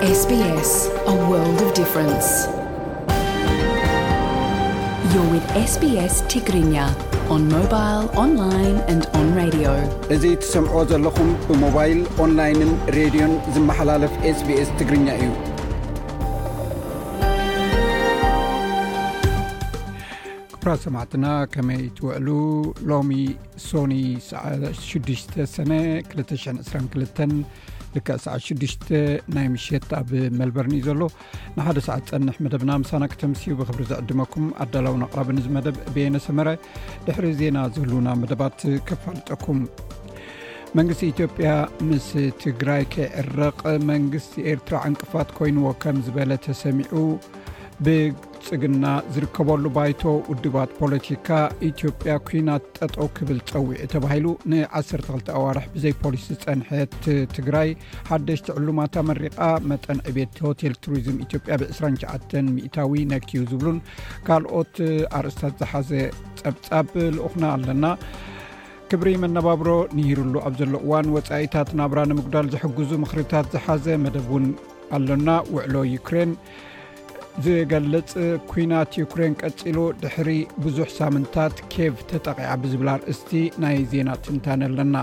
[0.00, 0.20] ስስ
[0.64, 1.38] ስ
[6.48, 6.74] ግርኛ
[10.14, 15.30] እዙ ትሰምዖ ዘለኹም ብሞባይል ኦንላይንን ሬድዮን ዝመሓላለፍ ስbስ ትግርኛ እዩ
[20.60, 21.24] ክብራ ሰማዕትና
[21.54, 22.28] ከመይ ትውዕሉ
[22.92, 23.10] ሎሚ
[23.70, 23.94] ሶኒ
[24.28, 25.72] ሰዓ6 ሰነ
[26.12, 27.68] 222
[28.06, 28.72] ክ ሰዓት6ሽ
[29.36, 30.08] ናይ ምሸት ኣብ
[30.40, 31.00] መልበርኒ እዩ ዘሎ
[31.56, 36.56] ንሓደ ሰዓት ፀንሕ መደብና ምሳና ክተምሲዩ ብክብሪ ዝዕድመኩም ኣዳላውንቕራብ ን መደብ ብኤነሰመራይ
[37.06, 38.58] ድሕሪ ዜና ዝህልና መደባት
[38.90, 39.60] ከፋልጠኩም
[40.78, 41.50] መንግስቲ ኢትዮጵያ
[41.88, 42.06] ምስ
[42.44, 47.08] ትግራይ ከይዕረቕ መንግስቲ ኤርትራ ዕንቅፋት ኮይንዎ ከም ዝበለ ተሰሚዑብ
[48.46, 51.28] ፅግና ዝርከበሉ ባይቶ ውድባት ፖለቲካ
[51.68, 56.96] ኢትዮጵያ ኩናት ጠጦ ክብል ፀዊዒ ተባሂሉ ን 12 ኣዋርሒ ብዘይ ፖሊስ ዝፀንሐት
[57.36, 57.70] ትግራይ
[58.10, 59.38] ሓደሽቲ ዕሉማታ መሪቓ
[59.72, 63.78] መጠን ዕቤት ሆቴል ቱሪዝም ኢትዮ ያ ብ29 እታዊ ነኪዩ ዝብሉን
[64.28, 64.74] ካልኦት
[65.20, 65.90] ኣርእስታት ዝሓዘ
[66.40, 67.84] ፀብጻብ ልኡኹና ኣለና
[68.90, 74.46] ክብሪ መነባብሮ ንሂሩሉ ኣብ ዘሎ እዋን ወፃኢታት ናብራ ንምጉዳል ዝሕግዙ ምክርታት ዝሓዘ መደብ ውን
[74.96, 76.30] ኣለና ውዕሎ ዩክሬን
[77.44, 78.10] ዝገልፅ
[78.50, 80.28] ኩናት ዩክሬን ቀፂሉ ድሕሪ
[80.64, 83.30] ብዙሕ ሳምንታት ኬቭ ተጠቂያ ብዝብላ ኣርእስቲ
[83.62, 84.96] ናይ ዜና ትንታን ኣለና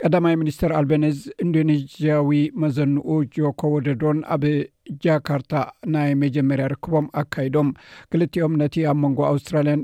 [0.00, 2.30] ቀዳማይ ሚኒስተር ኣልበነዝ ኢንዶኔዥያዊ
[2.62, 3.06] መዘንኡ
[3.36, 4.44] ጆኮወደዶን ኣብ
[5.04, 5.52] ጃካርታ
[5.94, 7.68] ናይ መጀመርያ ርክቦም ኣካይዶም
[8.12, 9.82] ክልቲኦም ነቲ ኣብ መንጎ ኣውስትራልያን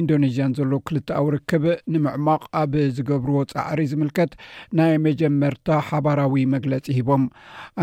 [0.00, 4.32] ኢንዶኔዥያን ዘሎ ክልተዊ ርክብ ንምዕማቅ ኣብ ዝገብርዎ ፃዕሪ ዝምልከት
[4.80, 7.24] ናይ መጀመርታ ሓባራዊ መግለፂ ሂቦም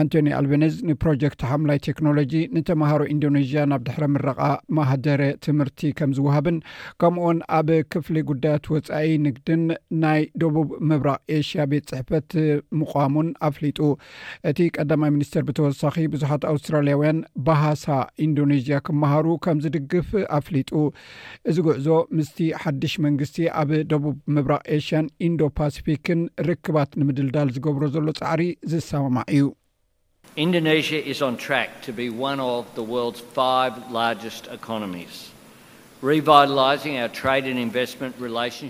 [0.01, 4.41] ኣንቶኒ ኣልቤነዝ ንፕሮጀክት ሓምላይ ቴክኖሎጂ ንተማሃሮ ኢንዶነዥያ ናብ ድሕረ ምረቃ
[4.79, 6.57] ማህደረ ትምህርቲ ከም ዝወሃብን
[7.01, 9.61] ከምኡውን ኣብ ክፍሊ ጉዳያት ወፃኢ ንግድን
[10.03, 12.31] ናይ ደቡብ ምብራቅ ኤሽያ ቤት ፅሕፈት
[12.79, 13.79] ምቋሙን ኣፍሊጡ
[14.49, 17.85] እቲ ቀዳማይ ሚኒስትር ብተወሳኺ ብዙሓት ኣስትራልያውያን ባሃሳ
[18.25, 20.71] ኢንዶኔዥያ ክመሃሩ ከም ዝድግፍ ኣፍሊጡ
[21.49, 21.87] እዚ ጉዕዞ
[22.19, 29.35] ምስቲ ሓድሽ መንግስቲ ኣብ ደቡብ ምብራቅ ኤሽያን ኢንዶ ፓስፊክን ርክባት ንምድልዳል ዝገብሮ ዘሎ ፃዕሪ ዝሰማማዕ
[30.39, 31.03] እዩኢ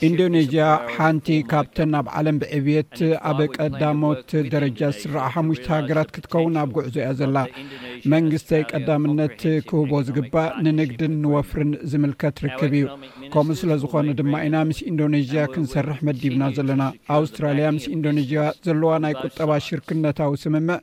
[0.08, 0.66] ኢንዶኔያ
[0.96, 3.00] ሓንቲ ካብተን ኣብ ዓለም ብዕብየት
[3.30, 7.38] ኣብ ቀዳሞት ደረጃ ዝስራ ሓሽ ሃገራት ክትከውን ኣብ ጉዕዞያ ዘላ
[8.14, 12.86] መንግስተይ ቀዳምነት ክህቦ ዝግባእ ንንግድን ንወፍርን ዝምልከት ርክብ እዩ
[13.36, 16.84] ከምኡ ስለ ዝኮኑ ድማ ኢና ምስ ኢንዶኔዥያ ክንሰርሕ መዲብና ዘለና
[17.18, 20.80] ኣውስትራልያ ምስ ኢንዶኔያ ዘለዋ ናይ ቁጠባ ሽርክነታዊ ስምምዕ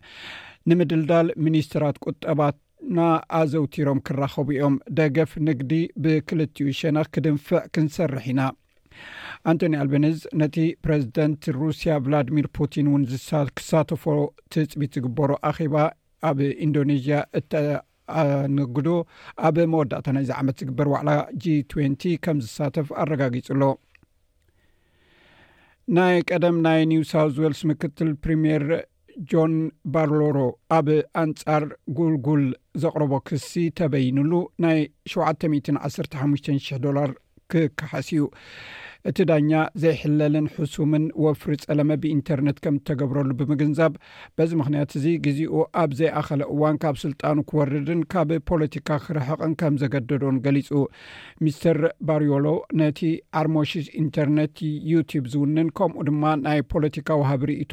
[0.70, 2.56] ንምድልዳል ሚኒስትራት ቁጠባት
[2.96, 5.72] ናኣዘውቲሮም ክራኸቡ እዮም ደገፍ ንግዲ
[6.04, 8.40] ብክልትኡ ሸነኽ ክድንፍዕ ክንሰርሕ ኢና
[9.50, 13.04] ኣንቶኒ ኣልቤኒዝ ነቲ ፕረዚደንት ሩስያ ቭላድሚር ፑቲን እውን
[13.56, 14.04] ክሳተፎ
[14.54, 15.76] ትፅቢት ዝግበሮ ኣኪባ
[16.30, 18.88] ኣብ ኢንዶኔዥያ እተኣንግዶ
[19.48, 21.10] ኣብ መወዳእታ ናይ ዝዓመት ዝግበር ዋዕላ
[21.44, 23.62] g20 ከም ዝሳተፍ ኣረጋጊጹሎ
[25.96, 28.64] ናይ ቀደም ናይ ኒው ሳውት ወልስ ምክትል ፕሪምየር
[29.30, 29.52] ጆን
[29.94, 30.38] ባርሎሮ
[30.78, 30.86] ኣብ
[31.22, 31.64] ኣንጻር
[31.98, 32.44] ጉልጉል
[32.82, 34.32] ዘቕረቦ ክሲ ተበይኑሉ
[34.64, 34.78] ናይ
[35.14, 37.10] 715 00 ዶላር
[37.52, 38.22] ክካሓሲ እዩ
[39.10, 39.50] እቲ ዳኛ
[39.82, 43.94] ዘይሕለልን ሕሱምን ወፍሪ ጸለመ ብኢንተርነት ከም ዝተገብረሉ ብምግንዛብ
[44.38, 50.38] በዚ ምክንያት እዚ ግዜኡ ኣብ ዘይኣኸለ እዋን ካብ ስልጣኑ ክወርድን ካብ ፖለቲካ ክርሕቕን ከም ዘገደዶን
[50.44, 50.70] ገሊጹ
[51.44, 51.78] ሚስተር
[52.08, 52.46] ባርዮሎ
[52.82, 53.00] ነቲ
[53.40, 54.56] ኣርሞሽሽ ኢንተርነት
[54.92, 57.72] ዩቲብ ዝውንን ከምኡ ድማ ናይ ፖለቲካ ዋሃብ ርእቶ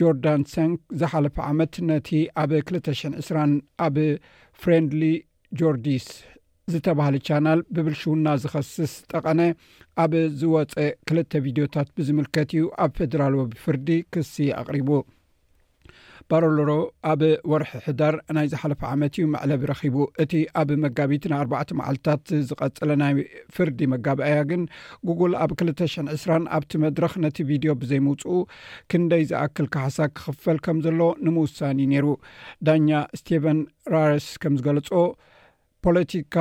[0.00, 0.72] ጆርዳን ሰን
[1.02, 2.08] ዝሓለፈ ዓመት ነቲ
[2.44, 3.38] ኣብ 2ልተሽ0 20ራ
[3.88, 3.96] ኣብ
[4.62, 5.02] ፍሬንድሊ
[5.60, 6.06] ጆርዲስ
[6.72, 9.40] ዝተብሃለ ቻናል ብብልሹውና ዝኸስስ ጠቐነ
[10.02, 10.74] ኣብ ዝወፀ
[11.08, 14.88] ክልተ ቪድዮታት ብዝምልከት እዩ ኣብ ፌደራል ዎብፍርዲ ክሲ ኣቕሪቡ
[16.30, 16.70] ባሮሎሮ
[17.10, 17.22] ኣብ
[17.52, 23.12] ወርሒ ሕዳር ናይ ዝሓለፈ ዓመት እዩ መዕለብ ረኺቡ እቲ ኣብ መጋቢት ንኣርባዕቲ መዓልትታት ዝቐፅለ ናይ
[23.56, 24.62] ፍርዲ መጋበኣያ ግን
[25.10, 28.38] ጉግል ኣብ 2ሽ0 20ራ ኣብቲ መድረኽ ነቲ ቪድዮ ብዘይምውፅኡ
[28.92, 32.06] ክንደይ ዝኣክል ካሕሳ ክኽፈል ከም ዘሎ ንምውሳኒ ነይሩ
[32.68, 32.88] ዳኛ
[33.20, 33.60] ስቴቨን
[33.94, 34.88] ራርስ ከም ዝገለጾ
[35.84, 36.34] ፖለቲካ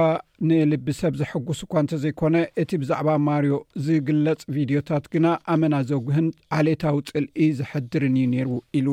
[0.49, 3.53] ንልቢሰብ ዘሐጉስ እኳ እንተ ዘይኮነ እቲ ብዛዕባ ማርዮ
[3.85, 6.27] ዝግለጽ ቪድዮታት ግና ኣመና ዘጉህን
[6.59, 8.49] ዓሌታዊ ጽልኢ ዘሕድርን እዩ ነይሩ
[8.79, 8.87] ኢሉ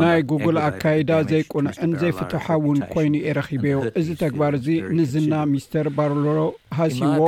[0.00, 6.38] ናይ ጉግል ኣካይዳ ዘይቁንዕን ዘይፍትሓእውን ኮይኑ የረኺበዮ እዚ ተግባር እዚ ንዝና ሚስተር ባሮሎሮ
[6.78, 7.20] ሃሲዎ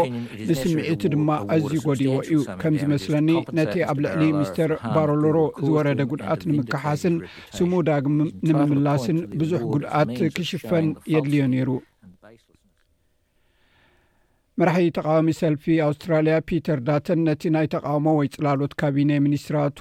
[0.49, 3.29] ንስምዒቲ ድማ ኣዝዩ ጎዲዎ እዩ ከምዝ መስለኒ
[3.59, 5.37] ነቲ ኣብ ልዕሊ ሚስተር ባሮሎሮ
[5.67, 7.17] ዝወረደ ጉድኣት ንምከሓስን
[7.59, 8.19] ስሙዳግም
[8.49, 11.71] ንምምላስን ብዙሕ ጉድኣት ክሽፈን የድልዮ ነይሩ
[14.61, 19.79] መራሒ ተቃዋሚ ሰልፊ ኣውስትራልያ ፒተር ዳተን ነቲ ናይ ተቃውሞ ወይ ፅላሎት ካቢነ ሚኒስትራቱ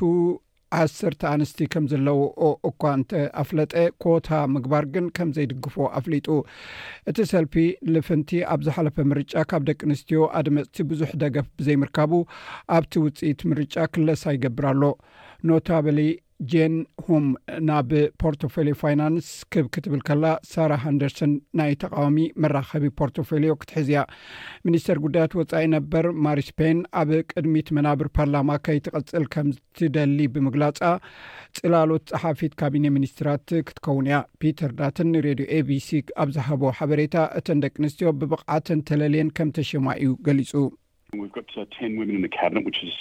[0.83, 3.73] 1ስተ ኣንስቲ ከም ዘለውኦ እኳ እንተ ኣፍለጠ
[4.03, 6.27] ኮታ ምግባር ግን ከም ዘይድግፎ ኣፍሊጡ
[7.12, 7.56] እቲ ሰልፊ
[7.95, 12.13] ልፍንቲ ኣብ ዝሓለፈ ምርጫ ካብ ደቂ ኣንስትዮ ኣድመፅቲ ብዙሕ ደገፍ ብዘይምርካቡ
[12.77, 14.83] ኣብቲ ውፅኢት ምርጫ ክለሳ ይገብርኣሎ
[15.50, 16.00] ኖታብሊ
[16.51, 17.25] ጀን ሁም
[17.69, 17.89] ናብ
[18.21, 23.99] ፖርቶፈሌዮ ፋይናንስ ክብ ክትብል ከላ ሳራ ሃንደርሰን ናይ ተቃዋሚ መራኸቢ ፖርቶፎሎዮ ክትሕዝያ
[24.67, 29.49] ሚኒስተር ጉዳያት ወፃኢ ነበር ማሪ ስፔን ኣብ ቅድሚት መናብር ፓርላማ ከይትቅፅል ከም
[29.79, 30.81] ትደሊ ብምግላፃ
[31.59, 35.89] ፅላሎት ፀሓፊት ካቢነ ሚኒስትራት ክትከውን እያ ፒተር ዳትን ሬድዮ ኤቢሲ
[36.23, 40.51] ኣብ ዝሃቦ ሓበሬታ እተን ደቂ ኣንስትዮ ብብቕዓትን ተለልየን ከም ተሽማ እዩ ገሊጹ
[41.13, 42.94] ሕጂ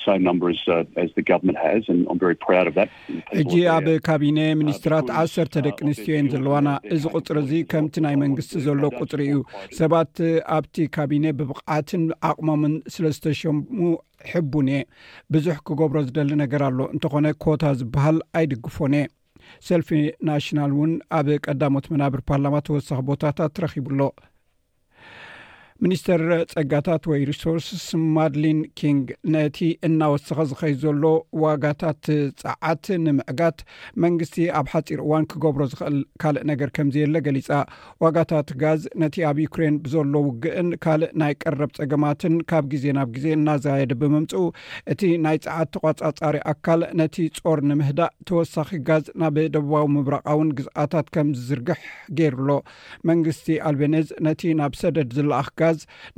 [3.75, 9.21] ኣብ ካቢነ ሚኒስትራት ዓሰርተ ደቂ ኣንስትዮ የንዘለዋና እዚ ቁፅር ዚ ከምቲ ናይ መንግስቲ ዘሎ ቁፅሪ
[9.29, 9.39] እዩ
[9.81, 10.15] ሰባት
[10.57, 13.57] ኣብቲ ካቢነ ብብቕዓትን ኣቕሞምን ስለዝተሸሙ
[14.33, 14.81] ሕቡን እየ
[15.37, 19.09] ብዙሕ ክገብሮ ዝደሊ ነገር ኣሎ እንተኾነ ኮታ ዝበሃል ኣይድግፎን እየ
[19.69, 19.89] ሰልፊ
[20.31, 24.01] ናሽናል እውን ኣብ ቀዳሞት መናብር ፓርላማ ተወሳኪ ቦታታት ረኪቡሎ
[25.85, 26.23] ሚኒስተር
[26.53, 27.85] ፀጋታት ወይ ሪሶርስስ
[28.15, 29.05] ማድሊን ኪንግ
[29.35, 31.05] ነቲ እናወስኪ ዝኸይ ዘሎ
[31.43, 32.03] ዋጋታት
[32.43, 33.59] ፀዓት ንምዕጋት
[34.05, 37.49] መንግስቲ ኣብ ሓፂር እዋን ክገብሮ ዝክእል ካልእ ነገር ከምዘየለ ገሊፃ
[38.05, 43.27] ዋጋታት ጋዝ ነቲ ኣብ ዩክሬን ብዘሎ ውግእን ካልእ ናይ ቀረብ ፀገማትን ካብ ግዜ ናብ ግዜ
[43.39, 44.45] እናዝያየድ ብምምፅኡ
[44.95, 47.17] እቲ ናይ ፀዓት ተቋፃፃሪ ኣካል ነቲ
[47.49, 51.81] ፆር ንምህዳእ ተወሳኺ ጋዝ ናብ ደቡባዊ ምብረቃውን ግዝኣታት ከም ዝዝርግሕ
[52.21, 52.51] ገይሩሎ
[53.13, 55.67] መንግስቲ ኣልቤነዝ ነቲ ናብ ሰደድ ዝለኣክጋ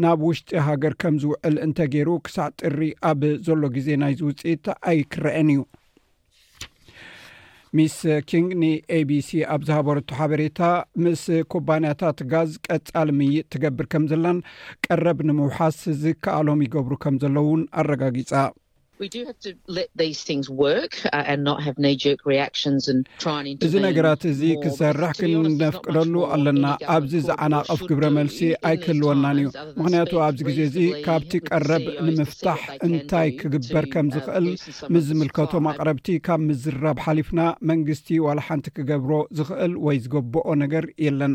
[0.03, 2.79] ናብ ውሽጢ ሃገር ከም ዝውዕል እንተገይሩ ክሳዕ ጥሪ
[3.11, 5.63] ኣብ ዘሎ ግዜ ናይዚ ውፅኢት ኣይ ክረአን እዩ
[7.79, 7.97] ሚስ
[8.31, 8.65] ኪንግ ን
[8.97, 10.61] ኤ ቢሲ ኣብ ዝሃበረቱ ሓበሬታ
[11.05, 11.23] ምስ
[11.53, 14.39] ኩባንያታት ጋዝ ቀፃል ምይጥ ትገብር ከም ዘላን
[14.87, 18.33] ቀረብ ንምውሓስ እዚ ከኣሎም ይገብሩ ከም ዘሎውን ኣረጋጊፃ
[19.05, 19.83] Uh,
[23.67, 26.65] እዚ ነገራት እዚ ክሰርሕ ክንነፍቅደሉ ኣለና
[26.95, 28.39] ኣብዚ ዝዓናቐፍ ግብረ መልሲ
[28.71, 29.49] ኣይክህልወናን እዩ
[29.81, 30.77] ምክንያቱ ኣብዚ ግዜ እዚ
[31.07, 34.47] ካብቲ ቀረብ e ንምፍታሕ እንታይ ክግበር ከም uh, ዝኽእል
[34.97, 37.41] ምስዝምልከቶም ኣቅረብቲ ካብ ምዝራብ ሓሊፍና
[37.73, 41.35] መንግስቲ ዋላ ሓንቲ ክገብሮ ዝኽእል ወይ ዝገብኦ ነገር የለን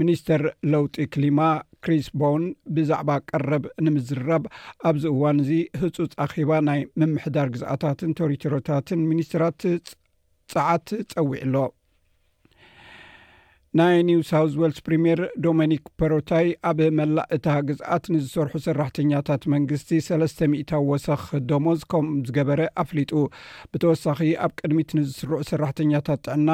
[0.00, 1.40] ሚኒስተር ለውጢ ክሊማ
[1.84, 2.42] ክሪስ ቦን
[2.76, 4.44] ብዛዕባ ቀረብ ንምዝርራብ
[4.88, 5.50] ኣብዚ እዋን እዚ
[5.82, 9.60] ህፁፅ ኣኼባ ናይ ምምሕዳር ግዝአታትን ተሪቶርታትን ሚኒስትራት
[10.54, 11.58] ፀዓት ፀዊዕ ሎ
[13.78, 21.24] ናይ ኒውሳው ወልትስ ፕሪምር ዶሚኒክ ፖሮታይ ኣብ መላእ እታ ግዝኣት ንዝሰርሑ ስራሕተኛታት መንግስቲ ሰለስተ0ታ ወሰኽ
[21.50, 23.12] ዶሞዝ ከም ዝገበረ ኣፍሊጡ
[23.74, 26.48] ብተወሳኺ ኣብ ቅድሚት ንዝስርዑ ስራሕተኛታት ጥዕና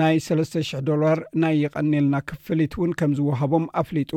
[0.00, 4.12] ናይ ሰስ 000 ዶላር ናይ ይቐኒልና ክፍሊት እውን ከም ዝወሃቦም ኣፍሊጡ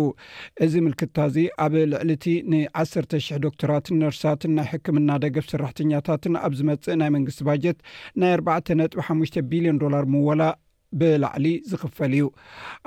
[0.67, 7.00] እዚ ምልክትታ እዚ ኣብ ልዕሊ እቲ ን100 ዶክተራትን ንርሳትን ናይ ሕክምና ደገፍ ስራሕተኛታትን ኣብ ዝመፅእ
[7.03, 7.79] ናይ መንግስቲ ባጀት
[8.24, 10.41] ናይ 4 ነጥሓሙሽ ቢልዮን ዶላር ምወላ
[11.00, 12.24] ብላዕሊ ዝኽፈል እዩ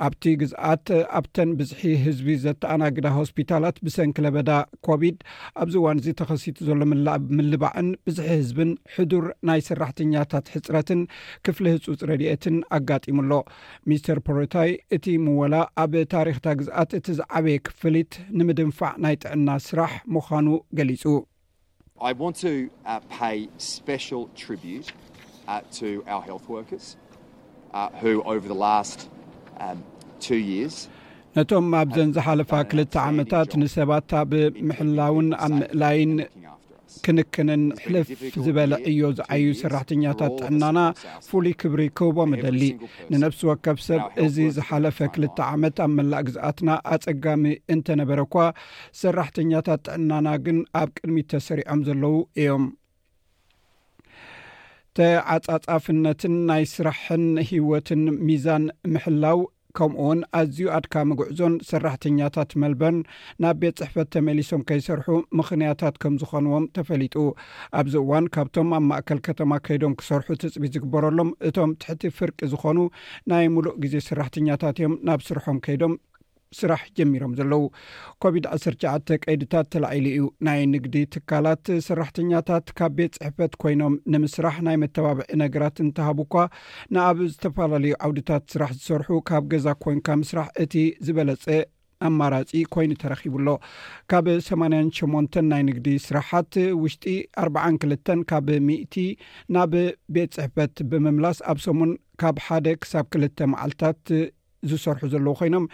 [0.07, 0.87] ኣብቲ ግዝኣት
[1.19, 4.51] ኣብተን ብዝሒ ህዝቢ ዘተኣናግዳ ሆስፒታላት ብሰንኪለበዳ
[4.87, 5.17] ኮቪድ
[5.61, 6.81] ኣብዚ ዋን ዚ ተኸሲቱ ዘሎ
[7.37, 11.01] ምልባዕን ብዙሒ ህዝብን ሕዱር ናይ ስራሕተኛታት ሕፅረትን
[11.47, 13.39] ክፍሊ ህፁፅ ረድኤትን ኣጋጢሙ ሎ
[13.91, 20.47] ሚስተር ፖሮታይ እቲ ምወላ ኣብ ታሪክታ ግዝኣት እቲ ዝዓበየ ክፍሊት ንምድንፋዕ ናይ ጥዕና ስራሕ ምዃኑ
[20.79, 21.03] ገሊፁ
[27.83, 27.89] Uh,
[29.63, 29.79] um,
[31.37, 34.31] ነቶም ኣብዘን ዝሓለፋ 2ልተ ዓመታት ንሰባት ኣብ
[34.67, 36.11] ምሕላውን ኣብ ምእላይን
[37.05, 38.09] ክንክንን ሕልፍ
[38.45, 40.77] ዝበለ እዮ ዝዓይዩ ሰራሕተኛታት ጥዕናና
[41.27, 42.61] ፍሉይ ክብሪ ክህቦም እደሊ
[43.11, 47.43] ንነፍሲ ወከብ ሰብ እዚ ዝሓለፈ ክልተ ዓመት ኣብ መላእ ግዛኣትና ኣጸጋሚ
[47.75, 48.35] እንተነበረ እኳ
[49.03, 52.65] ሰራሕተኛታት ጥዕናና ግን ኣብ ቅድሚ ተሰሪዖም ዘለዉ እዮም
[54.97, 59.39] ተዓፃጻፍነትን ናይ ስራሕን ሂወትን ሚዛን ምሕላው
[59.77, 62.97] ከምኡ ውን ኣዝዩ ኣድካ ምግዕዞን ስራሕተኛታት መልበን
[63.45, 65.07] ናብ ቤት ፅሕፈት ተመሊሶም ከይሰርሑ
[65.39, 67.15] ምኽንያታት ከም ዝኮንዎም ተፈሊጡ
[67.79, 72.79] ኣብዚ እዋን ካብቶም ኣብ ማእከል ከተማ ከይዶም ክሰርሑ ትፅቢት ዝግበረሎም እቶም ትሕቲ ፍርቂ ዝኾኑ
[73.31, 75.95] ናይ ሙሉእ ግዜ ስራሕተኛታት እዮም ናብ ስርሖም ከይዶም
[76.59, 77.63] ስራሕ ጀሚሮም ዘለዉ
[78.23, 85.21] ኮቪድ-19 ቀይድታት ተላዒሉ እዩ ናይ ንግዲ ትካላት ሰራሕተኛታት ካብ ቤት ፅሕፈት ኮይኖም ንምስራሕ ናይ መተባብዒ
[85.43, 86.35] ነገራት እንትሃቡኳ
[86.95, 90.73] ንኣብ ዝተፈላለዩ ዓውድታት ስራሕ ዝሰርሑ ካብ ገዛ ኮይንካ ምስራሕ እቲ
[91.07, 91.47] ዝበለፀ
[92.07, 93.47] ኣማራፂ ኮይኑ ተረኪቡሎ
[94.11, 98.95] ካብ 8 8 ናይ ንግዲ ስራሓት ውሽጢ 4 2ል ካብ ምእቲ
[99.55, 99.73] ናብ
[100.15, 101.93] ቤት ፅሕፈት ብምምላስ ኣብ ሰሙን
[102.23, 104.03] ካብ ሓደ ክሳብ ክልተ መዓልትታት
[104.69, 105.65] ዝሰርሑ ዘለዉ ኮይኖም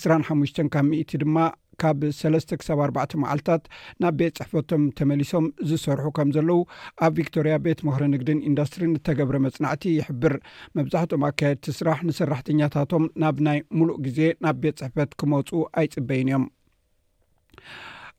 [0.00, 1.36] 2ራሓሙሽተ ካብ ምእቲ ድማ
[1.82, 3.64] ካብ ሰለስተ ክሳብ ኣርባዕተ መዓልታት
[4.02, 6.60] ናብ ቤት ፅሕፈቶም ተመሊሶም ዝሰርሑ ከም ዘለዉ
[7.06, 10.34] ኣብ ቪክቶርያ ቤት ምክሪ ንግድን ኢንዳስትሪን እተገብረ መፅናዕቲ ይሕብር
[10.78, 15.48] መብዛሕትኦም ኣካየድ ትስራሕ ንሰራሕተኛታቶም ናብ ናይ ሙሉእ ግዜ ናብ ቤት ፅሕፈት ክመፁ
[15.80, 16.46] ኣይፅበይን እዮም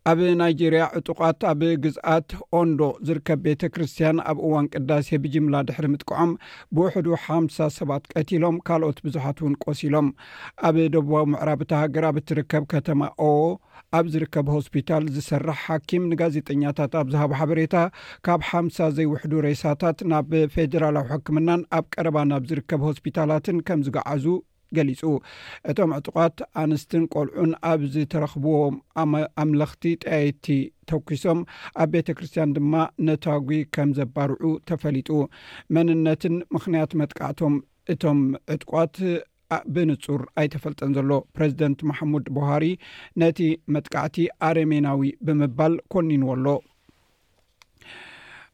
[0.10, 6.32] ኣብ ናይጀርያ ዕጡቓት ኣብ ግዝኣት ኦንዶ ዝርከብ ቤተ ክርስትያን ኣብ እዋን ቅዳሴ ብጅምላ ድሕሪ ምጥቀዖም
[6.76, 10.08] ብውሕዱ ሓምሳ ሰባት ቀቲሎም ካልኦት ብዙሓት እውን ቆሲ ሎም
[10.70, 13.32] ኣብ ደቡባዊ ምዕራብ ታሃገራብ እትርከብ ከተማ ኦ
[14.00, 17.76] ኣብ ዝርከብ ሆስፒታል ዝሰርሕ ሓኪም ንጋዜጠኛታት ኣብ ዝሃቦ ሓበሬታ
[18.28, 24.26] ካብ ሓምሳ ዘይውሕዱ ሬሳታት ናብ ፌደራላዊ ሕክምናን ኣብ ቀረባ ናብ ዝርከብ ሆስፒታላትን ከም ዝገዓዙ
[24.78, 25.02] ገሊጹ
[25.72, 28.76] እቶም ዕጥቋት ኣንስትን ቆልዑን ኣብ ዝተረኽብዎም
[29.44, 30.48] ኣምለኽቲ ጠያየቲ
[30.92, 31.40] ተኩሶም
[31.82, 32.74] ኣብ ቤተ ክርስትያን ድማ
[33.08, 35.10] ነታዋጉ ከም ዘባርዑ ተፈሊጡ
[35.78, 37.56] መንነትን ምኽንያት መጥቃዕቶም
[37.94, 38.22] እቶም
[38.56, 38.96] ዕጥቋት
[39.76, 42.64] ብንፁር ኣይተፈልጠን ዘሎ ፕረዚደንት ማሓሙድ በሃር
[43.22, 43.40] ነቲ
[43.76, 44.18] መጥቃዕቲ
[44.50, 46.46] ኣረሜናዊ ብምባል ኮኒንዎኣሎ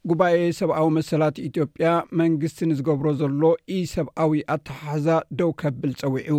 [0.10, 1.88] ጉባኤ ሰብኣዊ መሰላት ኢትዮጵያ
[2.22, 3.44] መንግስትን ዝገብሮ ዘሎ
[3.76, 5.08] ኢ ሰብኣዊ ኣትሓዛ
[5.40, 6.38] ደው ከብል ፀዊዑ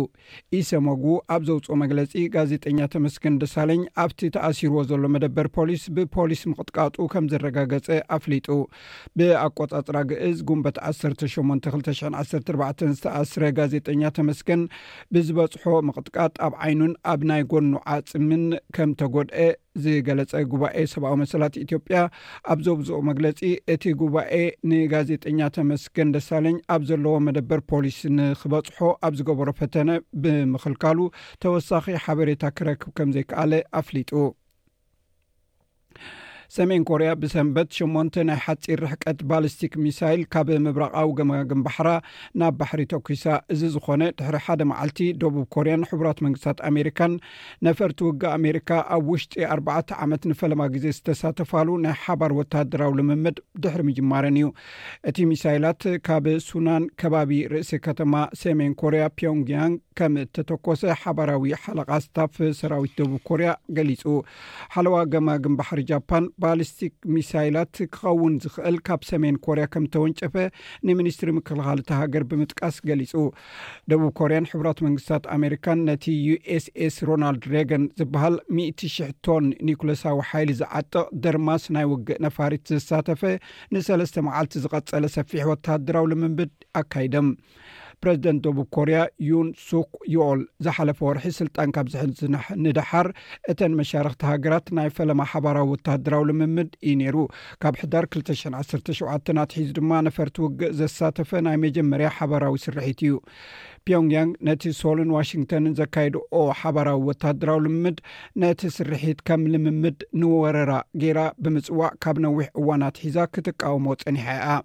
[0.59, 1.03] ኢሰሞጉ
[1.35, 7.89] ኣብ ዘውፅኦ መግለፂ ጋዜጠኛ ተመስገን ደሳለኝ ኣብቲ ተኣሲርዎ ዘሎ መደበር ፖሊስ ብፖሊስ ምቅጥቃጡ ከም ዘረጋገፀ
[8.17, 8.47] ኣፍሊጡ
[9.17, 14.63] ብኣቆጻፅራ ግእዝ ጉንበት 18214 ዝተኣስረ ጋዜጠኛ ተመስገን
[15.13, 18.45] ብዝበፅሖ ምቅጥቃጥ ኣብ ዓይኑን ኣብ ናይ ጎኑ ዓፅምን
[18.77, 19.39] ከም ተጎድአ
[19.83, 21.97] ዝገለፀ ጉባኤ ሰብኣዊ መሰላት ኢትዮጵያ
[22.53, 23.39] ኣብ ዘብዝኦ መግለፂ
[23.73, 24.33] እቲ ጉባኤ
[24.71, 29.89] ንጋዜጠኛ ተመስገን ደሳለኝ ኣብ ዘለዎ መደበር ፖሊስ ንክበፅሖ ኣብ ዝገበሮ ፈተነ
[30.23, 30.99] ብምኽልካሉ
[31.45, 34.11] ተወሳኺ ሓበሬታ ክረክብ ከም ዘይከኣለ ኣፍሊጡ
[36.55, 41.89] ሰሜን ኮርያ ብሰንበት 8 ናይ ሓፂር ርሕቀት ባሊስቲክ ሚሳይል ካብ ምብረቃዊ ገማግንባሕራ
[42.41, 43.23] ናብ ባሕሪ ተኩሳ
[43.53, 47.13] እዚ ዝኮነ ድሕሪ ሓደ መዓልቲ ደቡብ ኮርያን ሕቡራት መንግስታት ኣሜሪካን
[47.67, 53.83] ነፈርቲ ውግ ኣሜሪካ ኣብ ውሽጢ ኣርባተ ዓመት ንፈለማ ግዜ ዝተሳተፋሉ ናይ ሓባር ወታደራዊ ልምምድ ድሕሪ
[53.89, 54.47] ምጅማረን እዩ
[55.11, 62.33] እቲ ሚሳይላት ካብ ሱናን ከባቢ ርእሲ ከተማ ሰሜን ኮርያ ፒዮንግያንግ ከም ተተኮሰ ሓባራዊ ሓለቓ ስታፍ
[62.61, 64.01] ሰራዊት ደቡብ ኮርያ ገሊጹ
[64.73, 70.35] ሓለዋ ገማግን ባሕሪ ጃፓን ባሊስቲክ ሚሳይላት ክኸውን ዝኽእል ካብ ሰሜን ኮርያ ከም ተወንጨፈ
[70.87, 73.13] ንሚኒስትሪ ምክልኻል ትሃገር ብምጥቃስ ገሊጹ
[73.91, 81.05] ደቡብ ኮርያን ሕብራት መንግስታት ኣሜሪካን ነቲ ዩኤስኤስ ሮናልድ ሬገን ዝበሃል 100 ቶን ኒኮሎሳዊ ሓይሊ ዝዓጥቕ
[81.25, 83.23] ደርማስ ናይ ውግእ ነፋሪት ዘሳተፈ
[83.75, 87.29] ንሰለስተ መዓልቲ ዝቐጸለ ሰፊሕ ወተሃደራዊ ልምንብድ ኣካይደም
[88.03, 88.99] ፕረዚደንት ደቡብ ኮርያ
[89.29, 92.19] ዩን ሱክ ዮል ዝሓለፈ ወርሒ ስልጣን ካብ ዝሕዚ
[92.65, 93.07] ንድሓር
[93.51, 97.17] እተን መሻርክቲ ሃገራት ናይ ፈለማ ሓባራዊ ወተደራዊ ልምምድ እዩ ነይሩ
[97.63, 103.15] ካብ ሕዳር 2017ኣትሒዚ ድማ ነፈርቲ ውግእ ዘሳተፈ ናይ መጀመርያ ሓባራዊ ስርሒት እዩ
[103.87, 107.99] ፒዮንግያንግ ነቲ ሶልን ዋሽንግቶንን ዘካይድኦ ሓባራዊ ወታደራዊ ልምምድ
[108.43, 110.71] ነቲ ስርሒት ከም ልምምድ ንወረራ
[111.03, 114.57] ጌራ ብምፅዋዕ ካብ ነዊሕ እዋን ኣትሒዛ ክትቃወሞ ፀኒሐ እያ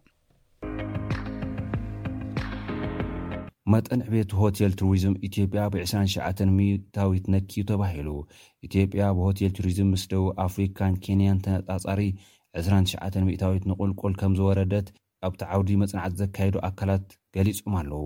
[3.72, 8.08] መጠን ዕቤት ሆቴል ቱሪዝም ኢትዮጵያ ብ29ሸዓ ሚታዊት ነኪዩ ተባሂሉ
[8.66, 12.00] ኢትዮጵያ ብሆቴል ቱሪዝም ምስ ደቡብ ኣፍሪካን ኬንያን ተነፃፃሪ
[12.70, 14.88] 2ሸ ሚታዊት ንቁልቁል ከም ዝወረደት
[15.28, 18.02] ኣብቲ ዓውዲ መፅናዕቲ ዘካየዱ ኣካላት ገሊፆም ኣለዉ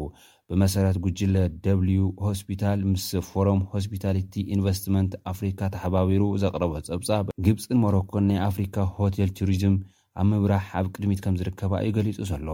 [0.50, 1.80] ብመሰረት ጉጅለ ደብ
[2.26, 9.76] ሆስፒታል ምስ ፎሮም ሆስፒታሊቲ ኢንቨስትመንት ኣፍሪካ ተሓባቢሩ ዘቕረቦ ፀብጻብ ግብፂን ሞሮኮን ናይ ኣፍሪካ ሆቴል ቱሪዝም
[10.20, 12.48] ኣብ ምብራሕ ኣብ ቅድሚት ከም ዝርከባ እዩ ገሊፁ ዘሎ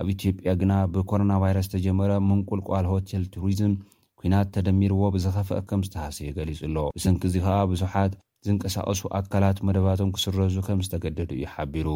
[0.00, 3.72] ኣብ ኢትዮጵያ ግና ብኮሮናቫይረስ ተጀመረ ምንቁልቋል ሆቴል ቱሪዝም
[4.20, 8.12] ኩናት ተደሚርዎ ብዝኸፍአ ከም ዝተሃሰዮ ገሊፁ ኣሎ ብሰንኪ እዚ ከዓ ብዙሓት
[8.46, 11.88] ዝንቀሳቐሱ ኣካላት መደባቶም ክስረዙ ከም ዝተገደዱ እዩ ሓቢሩ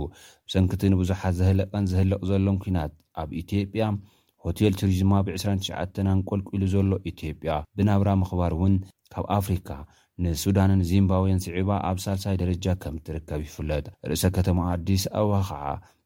[0.49, 2.93] ብሰንኪቲ ንብዙሓት ዘህለቐን ዘህለቕ ዘሎም ኩናት
[3.23, 3.85] ኣብ ኢትዮጵያ
[4.47, 5.77] ሆቴል ቱሪዝማ ብ29ሽዓ
[6.15, 8.75] ኣንቆልቂሉ ዘሎ ኢትዮጵያ ብናብራ ምኽባር እውን
[9.13, 9.69] ካብ ኣፍሪካ
[10.23, 15.63] ንሱዳንን ዚምባብን ስዒባ ኣብ ሳልሳይ ደረጃ ከም እትርከብ ይፍለጥ ርእሰ ከተማ ኣዲስ ኣዋ ከዓ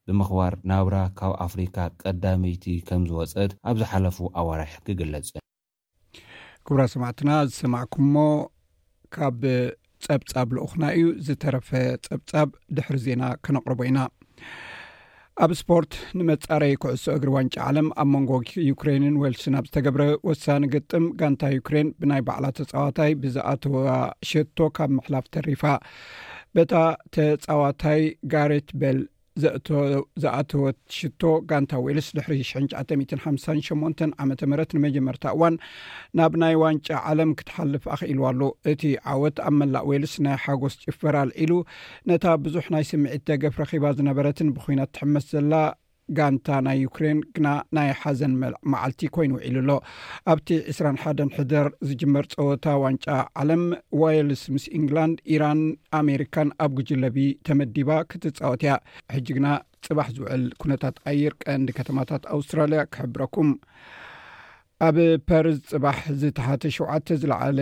[0.08, 5.28] ብምኽባር ናብራ ካብ ኣፍሪካ ቀዳመይቲ ከም ዝወፀት ኣብ ዝሓለፉ ኣዋርሒ ክግለፅ
[6.66, 8.24] ክብራ ሰማዕትና ዝሰማዕኩም ሞ
[9.16, 9.42] ካብ
[10.06, 11.68] ፀብፃብ ልኡክና እዩ ዝተረፈ
[12.06, 12.48] ፀብፃብ
[12.78, 13.98] ድሕሪ ዜና ከነቕርቦ ኢና
[15.44, 18.30] ኣብ ስፖርት ንመጻረዪ ኩዕሶ እግሪ ዋንጫ ዓለም ኣብ መንጎ
[18.68, 25.62] ዩክሬንን ወልስናብ ዝተገብረ ወሳኒ ግጥም ጋንታ ዩክሬን ብናይ ባዕላ ተፃዋታይ ብዝኣተዋሸቶ ካብ ምሕላፍ ተሪፋ
[26.56, 26.74] በታ
[27.16, 28.02] ተፃዋታይ
[28.34, 28.98] ጋሬት በል
[30.24, 34.40] ዘኣተወት ሽቶ ጋንታ ወልስ ል 95 8 ዓ ምት
[34.76, 35.56] ንመጀመርታ እዋን
[36.18, 38.42] ናብ ናይ ዋንጫ ዓለም ክትሓልፍ ኣኽኢሉዋኣሉ
[38.72, 38.82] እቲ
[39.14, 41.52] ዓወት ኣብ መላእ ወልስ ናይ ሓጎስ ጭፈራል ኢሉ
[42.10, 45.52] ነታ ብዙሕ ናይ ስምዒት ደገፍ ረኺባ ዝነበረትን ብኩናት ትሕመስ ዘላ
[46.16, 48.34] ጋንታ ናይ ዩክሬን ግና ናይ ሓዘን
[48.72, 49.70] መዓልቲ ኮይኑ ውዒሉ ኣሎ
[50.32, 53.06] ኣብቲ 2ስሓን ሕደር ዝጅመር ፀወታ ዋንጫ
[53.42, 53.64] ዓለም
[54.02, 55.60] ዋይልስ ምስ እንግላንድ ኢራን
[56.00, 58.72] ኣሜሪካን ኣብ ግጅለቢ ተመዲባ ክትፃወት ያ
[59.16, 59.48] ሕጂ ግና
[59.86, 63.50] ፅባሕ ዝውዕል ኩነታት ኣይር ቀንዲ ከተማታት ኣውስትራልያ ክሕብረኩም
[64.88, 64.96] ኣብ
[65.28, 67.58] ፓርዝ ፅባሕ ዝተሓተ ሸተ ዝለዓለ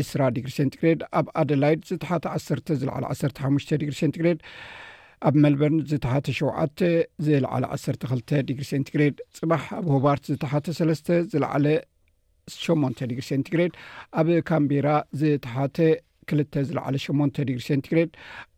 [0.00, 2.46] 2ስራ ዲግሪ ሴንትግሬድ ኣብ ኣደላይድ ዝተሓተ ዓሰ
[2.80, 4.40] ዝለዕለ 1ሰ ሓሙሽተ ዲግሪ ሴንትግሬድ
[5.28, 6.82] ኣብ መልበርን ዝተሓተ 7
[7.26, 7.44] ዝለዕለ
[7.74, 10.82] 12 ዲግሪ ሴንትግሬድ ፅባሕ ኣብ ሆባርት ዝተሓተ ሰ
[11.34, 11.66] ዝለዕለ
[12.56, 13.72] 8 ዲግሪ ሴንትግሬድ
[14.20, 14.88] ኣብ ካምቢራ
[15.20, 15.78] ዝተሓተ
[16.32, 18.10] 2 ዝለዕለ 8 ዲግሪ ሴንግሬድ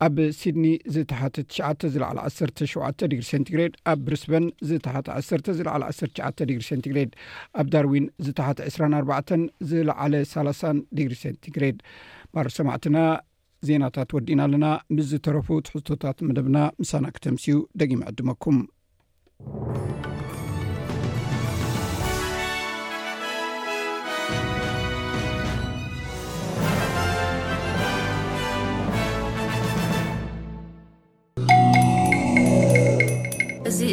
[0.06, 1.36] ኣብ ሲድኒ ዝተሓተ
[1.80, 7.10] ት ዝ 17ዲግሪ ሴንግሬድ ኣብ ብሪስበን ዝተሓተ 1 ዝ 1 ዲግሪ ሴንግሬድ
[7.60, 10.36] ኣብ ዳርዊን ዝተሓተ 24 ዝለዓለ ሳ
[10.98, 11.78] ዲግሪ ሴንግሬድ
[12.34, 12.96] ባር ሰማዕትና
[13.68, 18.70] ዜናታት ወዲና ኣለና ምስ ዝተረፉ ትሕቶታት መደብና ምሳና ክተምስዩ ደቂማ ዕድመኩምእዚ